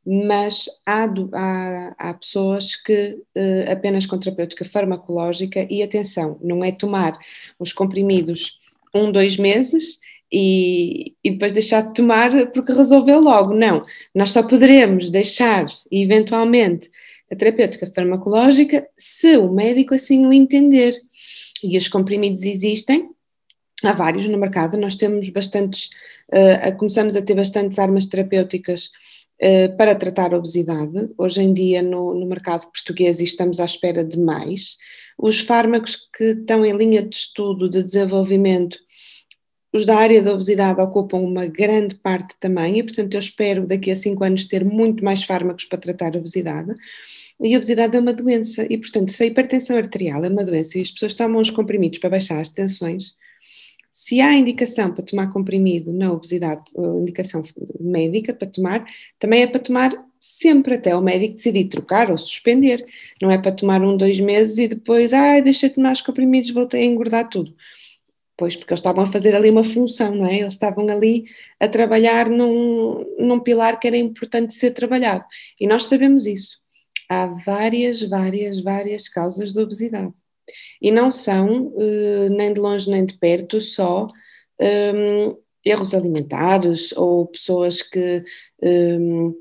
Mas 0.06 0.68
há, 0.84 1.06
há, 1.32 1.94
há 1.98 2.14
pessoas 2.14 2.76
que 2.76 3.18
uh, 3.36 3.72
apenas 3.72 4.06
com 4.06 4.18
terapêutica 4.18 4.64
farmacológica, 4.64 5.66
e 5.70 5.82
atenção, 5.82 6.38
não 6.42 6.64
é 6.64 6.72
tomar 6.72 7.18
os 7.58 7.72
comprimidos 7.72 8.58
um, 8.94 9.10
dois 9.10 9.36
meses 9.36 9.98
e, 10.36 11.14
e 11.22 11.30
depois 11.30 11.52
deixar 11.52 11.82
de 11.82 11.94
tomar 11.94 12.50
porque 12.50 12.72
resolveu 12.72 13.20
logo. 13.20 13.54
Não, 13.54 13.80
nós 14.12 14.32
só 14.32 14.42
poderemos 14.42 15.08
deixar 15.08 15.64
eventualmente 15.88 16.90
a 17.30 17.36
terapêutica 17.36 17.86
farmacológica 17.94 18.84
se 18.98 19.36
o 19.36 19.48
médico 19.52 19.94
assim 19.94 20.26
o 20.26 20.32
entender. 20.32 21.00
E 21.62 21.78
os 21.78 21.86
comprimidos 21.86 22.42
existem, 22.42 23.10
há 23.84 23.92
vários 23.92 24.28
no 24.28 24.36
mercado, 24.36 24.76
nós 24.76 24.96
temos 24.96 25.28
bastantes, 25.28 25.88
uh, 26.32 26.76
começamos 26.76 27.14
a 27.14 27.22
ter 27.22 27.34
bastantes 27.34 27.78
armas 27.78 28.06
terapêuticas 28.06 28.90
uh, 29.40 29.76
para 29.76 29.94
tratar 29.94 30.34
a 30.34 30.38
obesidade. 30.38 31.10
Hoje 31.16 31.42
em 31.42 31.54
dia, 31.54 31.80
no, 31.80 32.12
no 32.12 32.26
mercado 32.26 32.66
português, 32.66 33.20
e 33.20 33.24
estamos 33.24 33.60
à 33.60 33.64
espera 33.64 34.04
de 34.04 34.18
mais. 34.18 34.78
Os 35.16 35.40
fármacos 35.40 35.96
que 36.16 36.24
estão 36.24 36.66
em 36.66 36.76
linha 36.76 37.02
de 37.02 37.14
estudo 37.14 37.70
de 37.70 37.84
desenvolvimento 37.84 38.76
os 39.74 39.84
da 39.84 39.96
área 39.96 40.22
da 40.22 40.32
obesidade 40.32 40.80
ocupam 40.80 41.18
uma 41.18 41.46
grande 41.46 41.96
parte 41.96 42.36
também, 42.38 42.78
e 42.78 42.82
portanto 42.84 43.12
eu 43.12 43.20
espero 43.20 43.66
daqui 43.66 43.90
a 43.90 43.96
cinco 43.96 44.22
anos 44.22 44.46
ter 44.46 44.64
muito 44.64 45.04
mais 45.04 45.24
fármacos 45.24 45.64
para 45.64 45.78
tratar 45.78 46.14
a 46.14 46.18
obesidade. 46.18 46.72
E 47.40 47.52
a 47.52 47.58
obesidade 47.58 47.96
é 47.96 48.00
uma 48.00 48.12
doença, 48.12 48.64
e 48.70 48.78
portanto, 48.78 49.10
se 49.10 49.22
a 49.24 49.26
hipertensão 49.26 49.76
arterial 49.76 50.24
é 50.24 50.28
uma 50.28 50.44
doença 50.44 50.78
e 50.78 50.82
as 50.82 50.90
pessoas 50.92 51.14
tomam 51.16 51.42
os 51.42 51.50
comprimidos 51.50 51.98
para 51.98 52.10
baixar 52.10 52.38
as 52.38 52.48
tensões, 52.48 53.16
se 53.90 54.20
há 54.20 54.32
indicação 54.32 54.92
para 54.92 55.04
tomar 55.04 55.32
comprimido 55.32 55.92
na 55.92 56.12
obesidade, 56.12 56.62
indicação 57.00 57.42
médica 57.80 58.32
para 58.32 58.48
tomar, 58.48 58.84
também 59.18 59.42
é 59.42 59.46
para 59.46 59.60
tomar 59.60 59.92
sempre 60.20 60.74
até 60.74 60.96
o 60.96 61.00
médico 61.00 61.34
decidir 61.34 61.64
trocar 61.66 62.10
ou 62.10 62.18
suspender. 62.18 62.84
Não 63.20 63.30
é 63.30 63.38
para 63.38 63.52
tomar 63.52 63.82
um, 63.82 63.96
dois 63.96 64.18
meses 64.20 64.58
e 64.58 64.68
depois, 64.68 65.12
ai, 65.12 65.42
deixa 65.42 65.68
de 65.68 65.74
tomar 65.74 65.92
os 65.92 66.00
comprimidos, 66.00 66.50
voltei 66.50 66.82
a 66.82 66.84
engordar 66.84 67.28
tudo. 67.28 67.54
Pois, 68.36 68.56
porque 68.56 68.72
eles 68.72 68.80
estavam 68.80 69.04
a 69.04 69.06
fazer 69.06 69.34
ali 69.34 69.48
uma 69.48 69.62
função, 69.62 70.14
não 70.14 70.26
é? 70.26 70.40
Eles 70.40 70.54
estavam 70.54 70.88
ali 70.88 71.24
a 71.60 71.68
trabalhar 71.68 72.28
num, 72.28 73.04
num 73.18 73.38
pilar 73.38 73.78
que 73.78 73.86
era 73.86 73.96
importante 73.96 74.54
ser 74.54 74.72
trabalhado. 74.72 75.24
E 75.60 75.66
nós 75.66 75.84
sabemos 75.84 76.26
isso. 76.26 76.58
Há 77.08 77.26
várias, 77.26 78.02
várias, 78.02 78.60
várias 78.60 79.08
causas 79.08 79.52
de 79.52 79.60
obesidade. 79.60 80.12
E 80.82 80.90
não 80.90 81.10
são, 81.10 81.68
uh, 81.68 82.28
nem 82.30 82.52
de 82.52 82.60
longe 82.60 82.90
nem 82.90 83.06
de 83.06 83.16
perto, 83.18 83.60
só 83.60 84.08
um, 84.60 85.36
erros 85.64 85.94
alimentares 85.94 86.92
ou 86.92 87.26
pessoas 87.26 87.82
que 87.82 88.24
um, 88.62 89.34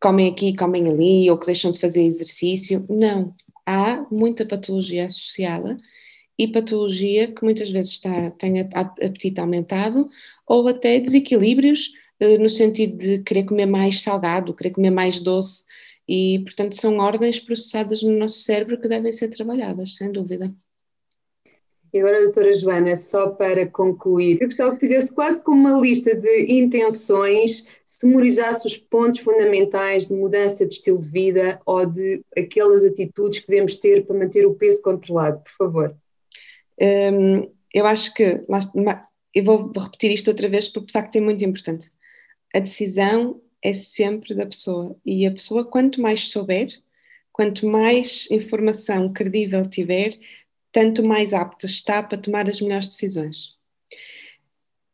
comem 0.00 0.30
aqui, 0.30 0.56
comem 0.56 0.88
ali, 0.88 1.30
ou 1.30 1.38
que 1.38 1.46
deixam 1.46 1.70
de 1.70 1.80
fazer 1.80 2.02
exercício. 2.02 2.84
Não. 2.88 3.34
Há 3.66 4.06
muita 4.10 4.46
patologia 4.46 5.06
associada 5.06 5.76
e 6.38 6.48
patologia 6.48 7.32
que 7.32 7.44
muitas 7.44 7.70
vezes 7.70 7.92
está, 7.92 8.30
tem 8.32 8.60
apetite 8.60 9.40
aumentado 9.40 10.08
ou 10.46 10.66
até 10.68 10.98
desequilíbrios 10.98 11.92
eh, 12.18 12.38
no 12.38 12.48
sentido 12.48 12.96
de 12.96 13.18
querer 13.22 13.44
comer 13.44 13.66
mais 13.66 14.02
salgado, 14.02 14.54
querer 14.54 14.70
comer 14.72 14.90
mais 14.90 15.20
doce 15.20 15.64
e, 16.08 16.40
portanto, 16.40 16.74
são 16.74 16.98
ordens 16.98 17.38
processadas 17.38 18.02
no 18.02 18.18
nosso 18.18 18.38
cérebro 18.40 18.80
que 18.80 18.88
devem 18.88 19.12
ser 19.12 19.28
trabalhadas, 19.28 19.94
sem 19.94 20.10
dúvida. 20.10 20.52
E 21.92 21.98
agora, 21.98 22.20
doutora 22.20 22.52
Joana, 22.52 22.94
só 22.94 23.30
para 23.30 23.66
concluir, 23.66 24.38
eu 24.40 24.46
gostava 24.46 24.74
que 24.74 24.80
fizesse 24.80 25.12
quase 25.12 25.42
como 25.42 25.68
uma 25.68 25.80
lista 25.80 26.14
de 26.14 26.52
intenções, 26.52 27.66
sumorizasse 27.84 28.64
os 28.64 28.76
pontos 28.76 29.20
fundamentais 29.20 30.06
de 30.06 30.14
mudança 30.14 30.64
de 30.64 30.74
estilo 30.74 31.00
de 31.00 31.08
vida 31.08 31.60
ou 31.66 31.84
de 31.84 32.24
aquelas 32.36 32.84
atitudes 32.84 33.40
que 33.40 33.48
devemos 33.48 33.76
ter 33.76 34.06
para 34.06 34.16
manter 34.16 34.46
o 34.46 34.54
peso 34.54 34.80
controlado, 34.82 35.40
por 35.40 35.52
favor. 35.52 35.96
Um, 36.80 37.50
eu 37.72 37.86
acho 37.86 38.12
que, 38.14 38.42
eu 39.34 39.44
vou 39.44 39.72
repetir 39.72 40.10
isto 40.10 40.28
outra 40.28 40.48
vez 40.48 40.68
porque 40.68 40.88
de 40.88 40.92
facto 40.92 41.16
é 41.16 41.20
muito 41.20 41.44
importante. 41.44 41.90
A 42.54 42.58
decisão 42.58 43.40
é 43.62 43.72
sempre 43.72 44.34
da 44.34 44.46
pessoa 44.46 44.96
e 45.04 45.26
a 45.26 45.30
pessoa, 45.30 45.64
quanto 45.64 46.00
mais 46.00 46.28
souber, 46.28 46.68
quanto 47.32 47.66
mais 47.66 48.28
informação 48.30 49.12
credível 49.12 49.66
tiver, 49.66 50.18
tanto 50.72 51.04
mais 51.04 51.32
apta 51.32 51.66
está 51.66 52.02
para 52.02 52.18
tomar 52.18 52.48
as 52.48 52.60
melhores 52.60 52.88
decisões. 52.88 53.58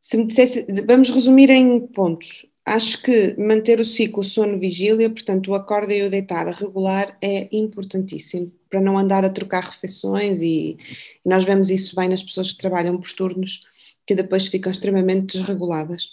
Se 0.00 0.16
me 0.16 0.26
dissesse, 0.26 0.66
vamos 0.86 1.10
resumir 1.10 1.50
em 1.50 1.86
pontos. 1.86 2.46
Acho 2.68 3.00
que 3.00 3.36
manter 3.38 3.78
o 3.78 3.84
ciclo 3.84 4.24
sono-vigília, 4.24 5.08
portanto, 5.08 5.52
o 5.52 5.54
acorde 5.54 5.94
e 5.94 6.02
o 6.02 6.10
deitar 6.10 6.48
regular, 6.48 7.16
é 7.22 7.48
importantíssimo 7.52 8.52
para 8.68 8.80
não 8.80 8.98
andar 8.98 9.24
a 9.24 9.30
trocar 9.30 9.62
refeições 9.62 10.40
e, 10.42 10.76
e 11.24 11.28
nós 11.28 11.44
vemos 11.44 11.70
isso 11.70 11.94
bem 11.94 12.08
nas 12.08 12.24
pessoas 12.24 12.50
que 12.50 12.58
trabalham 12.58 12.98
por 12.98 13.08
turnos 13.12 13.60
que 14.04 14.16
depois 14.16 14.48
ficam 14.48 14.72
extremamente 14.72 15.38
desreguladas. 15.38 16.08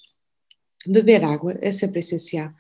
Beber 0.86 1.24
água 1.24 1.58
é 1.60 1.72
sempre 1.72 2.02
essencial. 2.02 2.52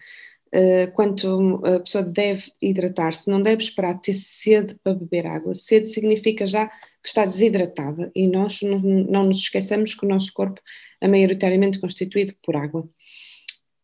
Uh, 0.55 0.91
quanto 0.93 1.61
a 1.65 1.79
pessoa 1.79 2.03
deve 2.03 2.51
hidratar-se, 2.61 3.29
não 3.29 3.41
deve 3.41 3.63
esperar 3.63 3.99
ter 3.99 4.13
sede 4.15 4.75
para 4.83 4.93
beber 4.93 5.27
água. 5.27 5.53
Sede 5.53 5.87
significa 5.87 6.47
já 6.47 6.67
que 6.67 7.07
está 7.07 7.25
desidratada 7.25 8.11
e 8.15 8.27
nós 8.27 8.61
não, 8.61 8.79
não 8.79 9.23
nos 9.25 9.37
esqueçamos 9.37 9.93
que 9.93 10.05
o 10.05 10.09
nosso 10.09 10.31
corpo 10.33 10.59
é 11.01 11.07
maioritariamente 11.07 11.79
constituído 11.79 12.33
por 12.43 12.55
água. 12.55 12.87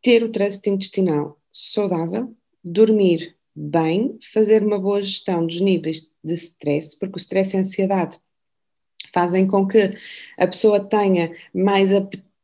Ter 0.02 0.24
o 0.24 0.30
trânsito 0.30 0.70
intestinal 0.70 1.40
saudável, 1.52 2.36
dormir 2.64 3.36
bem, 3.56 4.18
fazer 4.34 4.64
uma 4.64 4.80
boa 4.80 5.02
gestão 5.02 5.46
dos 5.46 5.60
níveis 5.60 6.10
de 6.24 6.34
stress, 6.34 6.98
porque 6.98 7.18
o 7.18 7.20
stress 7.20 7.56
e 7.56 7.58
a 7.58 7.62
ansiedade 7.62 8.18
fazem 9.14 9.48
com 9.48 9.68
que 9.68 9.96
a 10.38 10.48
pessoa 10.48 10.80
tenha 10.80 11.32
mais 11.54 11.90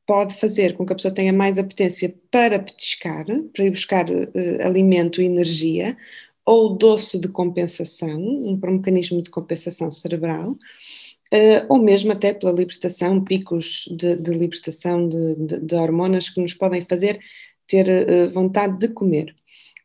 pode 0.05 0.35
fazer 0.35 0.75
com 0.75 0.85
que 0.85 0.93
a 0.93 0.95
pessoa 0.95 1.13
tenha 1.13 1.33
mais 1.33 1.57
apetência 1.57 2.13
para 2.29 2.59
petiscar, 2.59 3.25
para 3.53 3.65
ir 3.65 3.71
buscar 3.71 4.09
uh, 4.09 4.31
alimento 4.63 5.21
e 5.21 5.25
energia, 5.25 5.97
ou 6.45 6.77
doce 6.77 7.19
de 7.19 7.27
compensação, 7.27 8.19
um, 8.19 8.59
um 8.63 8.71
mecanismo 8.71 9.21
de 9.21 9.31
compensação 9.31 9.89
cerebral, 9.89 10.51
uh, 10.51 11.65
ou 11.69 11.79
mesmo 11.79 12.11
até 12.11 12.33
pela 12.33 12.51
libertação, 12.51 13.23
picos 13.23 13.85
de, 13.91 14.15
de 14.15 14.31
libertação 14.31 15.09
de, 15.09 15.35
de, 15.35 15.59
de, 15.59 15.75
hormonas 15.75 16.29
que 16.29 16.39
nos 16.39 16.53
podem 16.53 16.85
fazer 16.85 17.19
ter 17.67 17.87
uh, 17.87 18.29
vontade 18.31 18.77
de 18.79 18.89
comer. 18.89 19.35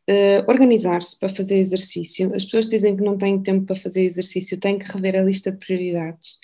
Uh, 0.09 0.43
organizar-se 0.49 1.17
para 1.17 1.29
fazer 1.29 1.57
exercício. 1.57 2.33
As 2.35 2.43
pessoas 2.43 2.67
dizem 2.67 2.95
que 2.95 3.03
não 3.03 3.17
têm 3.17 3.41
tempo 3.41 3.65
para 3.65 3.75
fazer 3.75 4.01
exercício, 4.01 4.59
têm 4.59 4.77
que 4.77 4.91
rever 4.91 5.15
a 5.15 5.21
lista 5.23 5.51
de 5.51 5.57
prioridades. 5.57 6.37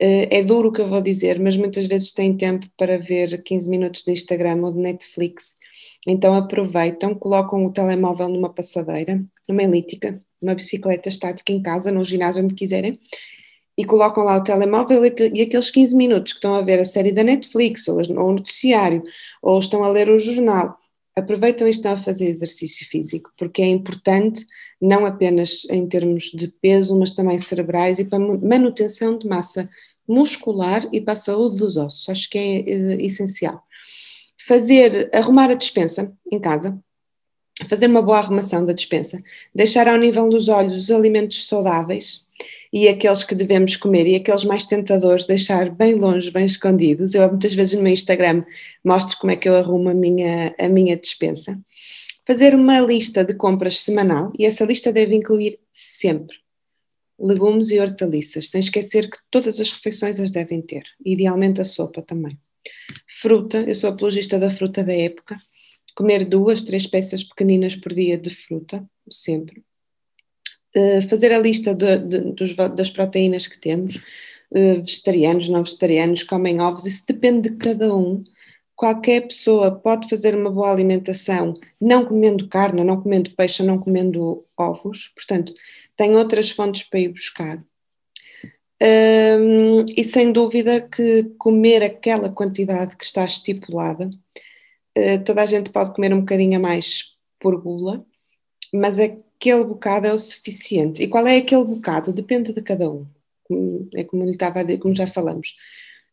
é 0.00 0.42
duro 0.44 0.68
o 0.68 0.72
que 0.72 0.80
eu 0.80 0.86
vou 0.86 1.00
dizer, 1.00 1.40
mas 1.40 1.56
muitas 1.56 1.86
vezes 1.86 2.12
têm 2.12 2.36
tempo 2.36 2.66
para 2.76 2.98
ver 2.98 3.42
15 3.42 3.68
minutos 3.68 4.04
de 4.04 4.12
Instagram 4.12 4.62
ou 4.62 4.72
de 4.72 4.78
Netflix, 4.78 5.54
então 6.06 6.34
aproveitam, 6.34 7.14
colocam 7.14 7.66
o 7.66 7.72
telemóvel 7.72 8.28
numa 8.28 8.52
passadeira, 8.52 9.24
numa 9.48 9.62
elíptica, 9.62 10.20
numa 10.40 10.54
bicicleta 10.54 11.08
estática 11.08 11.52
em 11.52 11.62
casa, 11.62 11.90
no 11.90 12.04
ginásio, 12.04 12.44
onde 12.44 12.54
quiserem, 12.54 12.98
e 13.78 13.84
colocam 13.84 14.24
lá 14.24 14.36
o 14.36 14.42
telemóvel 14.42 15.04
e 15.04 15.40
aqueles 15.40 15.70
15 15.70 15.94
minutos 15.94 16.32
que 16.32 16.38
estão 16.38 16.56
a 16.56 16.62
ver 16.62 16.80
a 16.80 16.84
série 16.84 17.12
da 17.12 17.22
Netflix, 17.22 17.86
ou, 17.86 17.98
o 18.00 18.32
noticiário, 18.32 19.04
ou 19.40 19.56
estão 19.56 19.84
a 19.84 19.88
ler 19.88 20.10
o 20.10 20.18
jornal, 20.18 20.76
aproveitam 21.14 21.64
e 21.64 21.70
estão 21.70 21.92
a 21.92 21.96
fazer 21.96 22.26
exercício 22.26 22.84
físico, 22.88 23.30
porque 23.38 23.62
é 23.62 23.66
importante, 23.66 24.44
não 24.82 25.06
apenas 25.06 25.64
em 25.70 25.86
termos 25.86 26.24
de 26.24 26.48
peso, 26.48 26.98
mas 26.98 27.12
também 27.12 27.38
cerebrais 27.38 28.00
e 28.00 28.04
para 28.04 28.18
manutenção 28.18 29.16
de 29.16 29.28
massa 29.28 29.70
muscular 30.08 30.88
e 30.92 31.00
para 31.00 31.12
a 31.12 31.16
saúde 31.16 31.58
dos 31.58 31.76
ossos. 31.76 32.08
Acho 32.08 32.28
que 32.28 32.36
é, 32.36 32.70
é 32.70 33.04
essencial. 33.04 33.62
Fazer, 34.44 35.08
arrumar 35.14 35.50
a 35.50 35.54
dispensa 35.54 36.12
em 36.32 36.40
casa, 36.40 36.76
fazer 37.68 37.86
uma 37.86 38.02
boa 38.02 38.18
arrumação 38.18 38.66
da 38.66 38.72
dispensa, 38.72 39.22
deixar 39.54 39.86
ao 39.86 39.98
nível 39.98 40.28
dos 40.28 40.48
olhos 40.48 40.78
os 40.78 40.90
alimentos 40.90 41.46
saudáveis, 41.46 42.26
e 42.72 42.88
aqueles 42.88 43.24
que 43.24 43.34
devemos 43.34 43.76
comer 43.76 44.06
e 44.06 44.16
aqueles 44.16 44.44
mais 44.44 44.64
tentadores 44.64 45.26
deixar 45.26 45.70
bem 45.70 45.94
longe, 45.94 46.30
bem 46.30 46.44
escondidos. 46.44 47.14
Eu 47.14 47.28
muitas 47.28 47.54
vezes 47.54 47.74
no 47.74 47.82
meu 47.82 47.92
Instagram 47.92 48.44
mostro 48.84 49.16
como 49.18 49.32
é 49.32 49.36
que 49.36 49.48
eu 49.48 49.56
arrumo 49.56 49.88
a 49.88 49.94
minha, 49.94 50.54
a 50.58 50.68
minha 50.68 50.96
dispensa. 50.96 51.58
Fazer 52.26 52.54
uma 52.54 52.80
lista 52.80 53.24
de 53.24 53.34
compras 53.34 53.80
semanal 53.80 54.32
e 54.38 54.44
essa 54.44 54.64
lista 54.64 54.92
deve 54.92 55.14
incluir 55.14 55.58
sempre 55.72 56.36
legumes 57.18 57.70
e 57.70 57.80
hortaliças, 57.80 58.48
sem 58.48 58.60
esquecer 58.60 59.10
que 59.10 59.18
todas 59.30 59.58
as 59.60 59.72
refeições 59.72 60.20
as 60.20 60.30
devem 60.30 60.62
ter, 60.62 60.84
idealmente 61.04 61.60
a 61.60 61.64
sopa 61.64 62.00
também. 62.00 62.38
Fruta, 63.06 63.62
eu 63.66 63.74
sou 63.74 63.90
apologista 63.90 64.38
da 64.38 64.48
fruta 64.48 64.84
da 64.84 64.92
época, 64.92 65.36
comer 65.96 66.24
duas, 66.24 66.62
três 66.62 66.86
peças 66.86 67.24
pequeninas 67.24 67.74
por 67.74 67.92
dia 67.92 68.16
de 68.16 68.30
fruta, 68.30 68.88
sempre. 69.10 69.64
Eh, 70.78 71.00
fazer 71.00 71.32
a 71.32 71.38
lista 71.40 71.74
de, 71.74 71.98
de, 71.98 72.20
dos, 72.32 72.54
das 72.54 72.88
proteínas 72.88 73.48
que 73.48 73.58
temos, 73.58 73.96
uh, 74.52 74.80
vegetarianos, 74.80 75.48
não 75.48 75.64
vegetarianos, 75.64 76.22
comem 76.22 76.60
ovos, 76.60 76.86
isso 76.86 77.04
depende 77.04 77.50
de 77.50 77.56
cada 77.56 77.92
um. 77.92 78.22
Qualquer 78.76 79.22
pessoa 79.26 79.72
pode 79.72 80.08
fazer 80.08 80.36
uma 80.36 80.50
boa 80.52 80.70
alimentação 80.70 81.54
não 81.80 82.06
comendo 82.06 82.48
carne, 82.48 82.84
não 82.84 83.00
comendo 83.02 83.34
peixe, 83.34 83.60
não 83.64 83.76
comendo 83.78 84.44
ovos, 84.56 85.08
portanto, 85.08 85.52
tem 85.96 86.14
outras 86.14 86.50
fontes 86.50 86.84
para 86.84 87.00
ir 87.00 87.08
buscar. 87.08 87.60
E 89.96 90.04
sem 90.04 90.30
dúvida 90.30 90.80
que 90.80 91.24
comer 91.38 91.82
aquela 91.82 92.30
quantidade 92.30 92.96
que 92.96 93.04
está 93.04 93.24
estipulada, 93.24 94.08
uh, 94.96 95.24
toda 95.24 95.42
a 95.42 95.46
gente 95.46 95.70
pode 95.70 95.92
comer 95.92 96.14
um 96.14 96.20
bocadinho 96.20 96.56
a 96.56 96.60
mais 96.60 97.16
por 97.40 97.60
gula, 97.60 98.06
mas 98.72 98.98
é 99.00 99.16
aquele 99.38 99.64
bocado 99.64 100.06
é 100.06 100.12
o 100.12 100.18
suficiente. 100.18 101.02
E 101.02 101.08
qual 101.08 101.26
é 101.26 101.36
aquele 101.36 101.64
bocado? 101.64 102.12
Depende 102.12 102.52
de 102.52 102.60
cada 102.60 102.90
um. 102.90 103.06
É 103.94 104.04
como 104.04 104.28
estava 104.28 104.60
a 104.60 104.62
dizer, 104.62 104.78
como 104.78 104.94
já 104.94 105.06
falamos. 105.06 105.54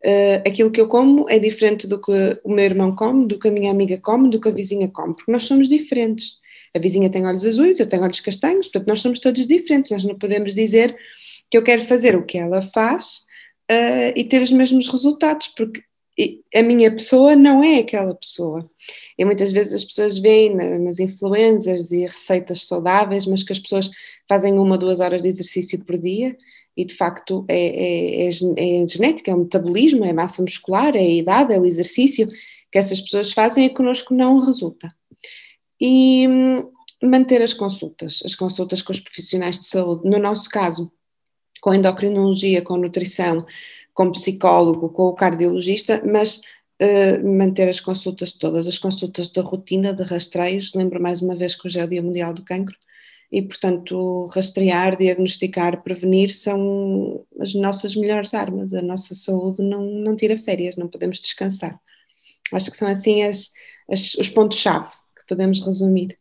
Uh, 0.06 0.48
aquilo 0.48 0.72
que 0.72 0.80
eu 0.80 0.88
como 0.88 1.28
é 1.28 1.40
diferente 1.40 1.88
do 1.88 2.00
que 2.00 2.40
o 2.44 2.54
meu 2.54 2.64
irmão 2.64 2.96
come, 2.96 3.28
do 3.28 3.40
que 3.40 3.48
a 3.48 3.52
minha 3.52 3.72
amiga 3.72 3.98
come, 3.98 4.30
do 4.30 4.40
que 4.40 4.48
a 4.48 4.52
vizinha 4.52 4.88
come, 4.88 5.16
porque 5.16 5.32
nós 5.32 5.46
somos 5.46 5.68
diferentes. 5.68 6.38
A 6.76 6.80
vizinha 6.80 7.10
tem 7.10 7.26
olhos 7.26 7.46
azuis, 7.46 7.80
eu 7.80 7.90
tenho 7.90 8.04
olhos 8.04 8.20
castanhos, 8.20 8.68
portanto 8.68 8.88
nós 8.88 9.02
somos 9.02 9.20
todos 9.20 9.46
diferentes. 9.48 9.92
Nós 9.92 10.04
não 10.04 10.16
podemos 10.16 10.54
dizer 10.54 10.96
que 11.50 11.58
eu 11.58 11.64
quero 11.64 11.82
fazer 11.84 12.16
o 12.16 12.24
que 12.24 12.38
ela 12.38 12.62
faz 12.62 13.24
uh, 13.72 14.14
e 14.16 14.24
ter 14.24 14.42
os 14.42 14.52
mesmos 14.52 14.88
resultados, 14.88 15.48
porque 15.48 15.82
a 16.54 16.62
minha 16.62 16.92
pessoa 16.92 17.36
não 17.36 17.64
é 17.64 17.80
aquela 17.80 18.16
pessoa. 18.16 18.70
E 19.18 19.26
muitas 19.26 19.52
vezes 19.52 19.74
as 19.74 19.84
pessoas 19.84 20.18
veem 20.18 20.56
nas 20.56 21.00
influencers 21.00 21.92
e 21.92 22.06
receitas 22.06 22.66
saudáveis, 22.68 23.26
mas 23.26 23.44
que 23.44 23.52
as 23.52 23.60
pessoas 23.60 23.90
fazem 24.28 24.58
uma, 24.58 24.78
duas 24.78 25.00
horas 25.00 25.22
de 25.22 25.28
exercício 25.28 25.84
por 25.84 25.98
dia 25.98 26.36
e 26.78 26.86
de 26.86 26.94
facto 26.94 27.46
é, 27.48 27.58
é, 27.58 28.26
é, 28.26 28.30
é 28.30 28.88
genética, 28.88 29.32
é 29.32 29.36
o 29.36 29.40
metabolismo, 29.40 30.04
é 30.04 30.12
a 30.12 30.14
massa 30.14 30.42
muscular, 30.42 30.96
é 30.96 31.00
a 31.00 31.10
idade, 31.10 31.54
é 31.54 31.60
o 31.60 31.66
exercício 31.66 32.26
que 32.72 32.78
essas 32.78 33.00
pessoas 33.00 33.32
fazem 33.32 33.66
e 33.66 33.70
connosco 33.70 34.14
não 34.14 34.40
resulta. 34.40 34.90
E 35.80 36.28
hum, 36.28 36.70
manter 37.02 37.42
as 37.42 37.54
consultas, 37.54 38.22
as 38.26 38.36
consultas 38.36 38.82
com 38.82 38.92
os 38.92 39.00
profissionais 39.00 39.60
de 39.60 39.66
saúde, 39.66 40.10
no 40.10 40.20
nosso 40.20 40.50
caso, 40.50 40.92
com 41.62 41.74
endocrinologia, 41.74 42.62
com 42.62 42.78
nutrição, 42.78 43.46
com 43.96 44.12
psicólogo, 44.12 44.90
com 44.90 45.04
o 45.04 45.16
cardiologista, 45.16 46.04
mas 46.06 46.42
uh, 46.82 47.28
manter 47.28 47.68
as 47.68 47.80
consultas 47.80 48.34
todas, 48.34 48.68
as 48.68 48.78
consultas 48.78 49.30
da 49.30 49.42
rotina, 49.42 49.94
de 49.94 50.04
rastreios. 50.04 50.74
Lembro 50.76 51.02
mais 51.02 51.22
uma 51.22 51.36
vez 51.36 51.56
que 51.56 51.66
hoje 51.66 51.80
é 51.80 51.84
o 51.84 51.88
Dia 51.88 52.04
Mundial 52.04 52.34
do 52.34 52.44
Cancro 52.44 52.76
e, 53.32 53.42
portanto, 53.42 54.26
rastrear, 54.28 54.98
diagnosticar, 54.98 55.82
prevenir 55.82 56.30
são 56.30 57.26
as 57.40 57.56
nossas 57.56 57.96
melhores 57.96 58.34
armas. 58.34 58.74
A 58.74 58.82
nossa 58.82 59.16
saúde 59.16 59.64
não, 59.64 59.82
não 59.82 60.16
tira 60.16 60.38
férias, 60.38 60.76
não 60.76 60.90
podemos 60.90 61.20
descansar. 61.20 61.80
Acho 62.54 62.70
que 62.70 62.78
são 62.78 62.88
assim 62.88 63.24
as, 63.24 63.52
as 63.90 64.14
os 64.16 64.30
pontos-chave 64.30 64.90
que 65.18 65.26
podemos 65.28 65.60
resumir. 65.62 66.18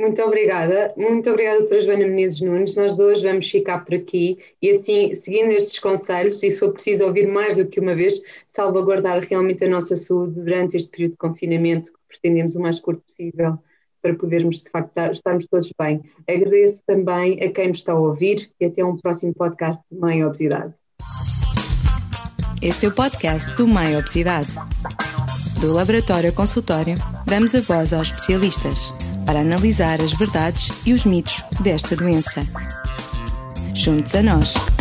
Muito 0.00 0.22
obrigada, 0.22 0.94
muito 0.96 1.28
obrigada, 1.28 1.58
doutora 1.58 1.80
Joana 1.82 2.06
Menezes 2.06 2.40
Nunes. 2.40 2.74
Nós 2.74 2.96
dois 2.96 3.20
vamos 3.20 3.50
ficar 3.50 3.84
por 3.84 3.94
aqui 3.94 4.38
e 4.62 4.70
assim, 4.70 5.14
seguindo 5.14 5.50
estes 5.50 5.78
conselhos, 5.78 6.42
e 6.42 6.50
se 6.50 6.58
for 6.58 6.72
preciso 6.72 7.04
ouvir 7.04 7.28
mais 7.28 7.58
do 7.58 7.66
que 7.66 7.78
uma 7.78 7.94
vez, 7.94 8.18
salvaguardar 8.48 9.20
realmente 9.20 9.62
a 9.62 9.68
nossa 9.68 9.94
saúde 9.94 10.40
durante 10.40 10.74
este 10.74 10.88
período 10.88 11.10
de 11.10 11.16
confinamento, 11.18 11.92
que 11.92 11.98
pretendemos 12.08 12.56
o 12.56 12.62
mais 12.62 12.80
curto 12.80 13.02
possível, 13.02 13.58
para 14.00 14.14
podermos 14.14 14.62
de 14.62 14.70
facto 14.70 14.98
estarmos 15.12 15.46
todos 15.46 15.70
bem. 15.78 16.00
Agradeço 16.26 16.82
também 16.86 17.38
a 17.42 17.52
quem 17.52 17.68
nos 17.68 17.76
está 17.76 17.92
a 17.92 18.00
ouvir 18.00 18.50
e 18.58 18.64
até 18.64 18.82
um 18.82 18.96
próximo 18.96 19.34
podcast 19.34 19.82
de 19.92 19.98
Mãe 19.98 20.24
Obesidade. 20.24 20.72
Este 22.62 22.86
é 22.86 22.88
o 22.88 22.94
podcast 22.94 23.54
do 23.54 23.68
Mãe 23.68 23.98
Obesidade. 23.98 24.48
Do 25.60 25.74
Laboratório 25.74 26.32
Consultório, 26.32 26.96
damos 27.26 27.54
a 27.54 27.60
voz 27.60 27.92
aos 27.92 28.06
especialistas 28.08 28.94
para 29.30 29.42
analisar 29.42 30.02
as 30.02 30.12
verdades 30.12 30.72
e 30.84 30.92
os 30.92 31.04
mitos 31.04 31.44
desta 31.60 31.94
doença. 31.94 32.42
Juntos 33.72 34.12
a 34.16 34.24
nós. 34.24 34.79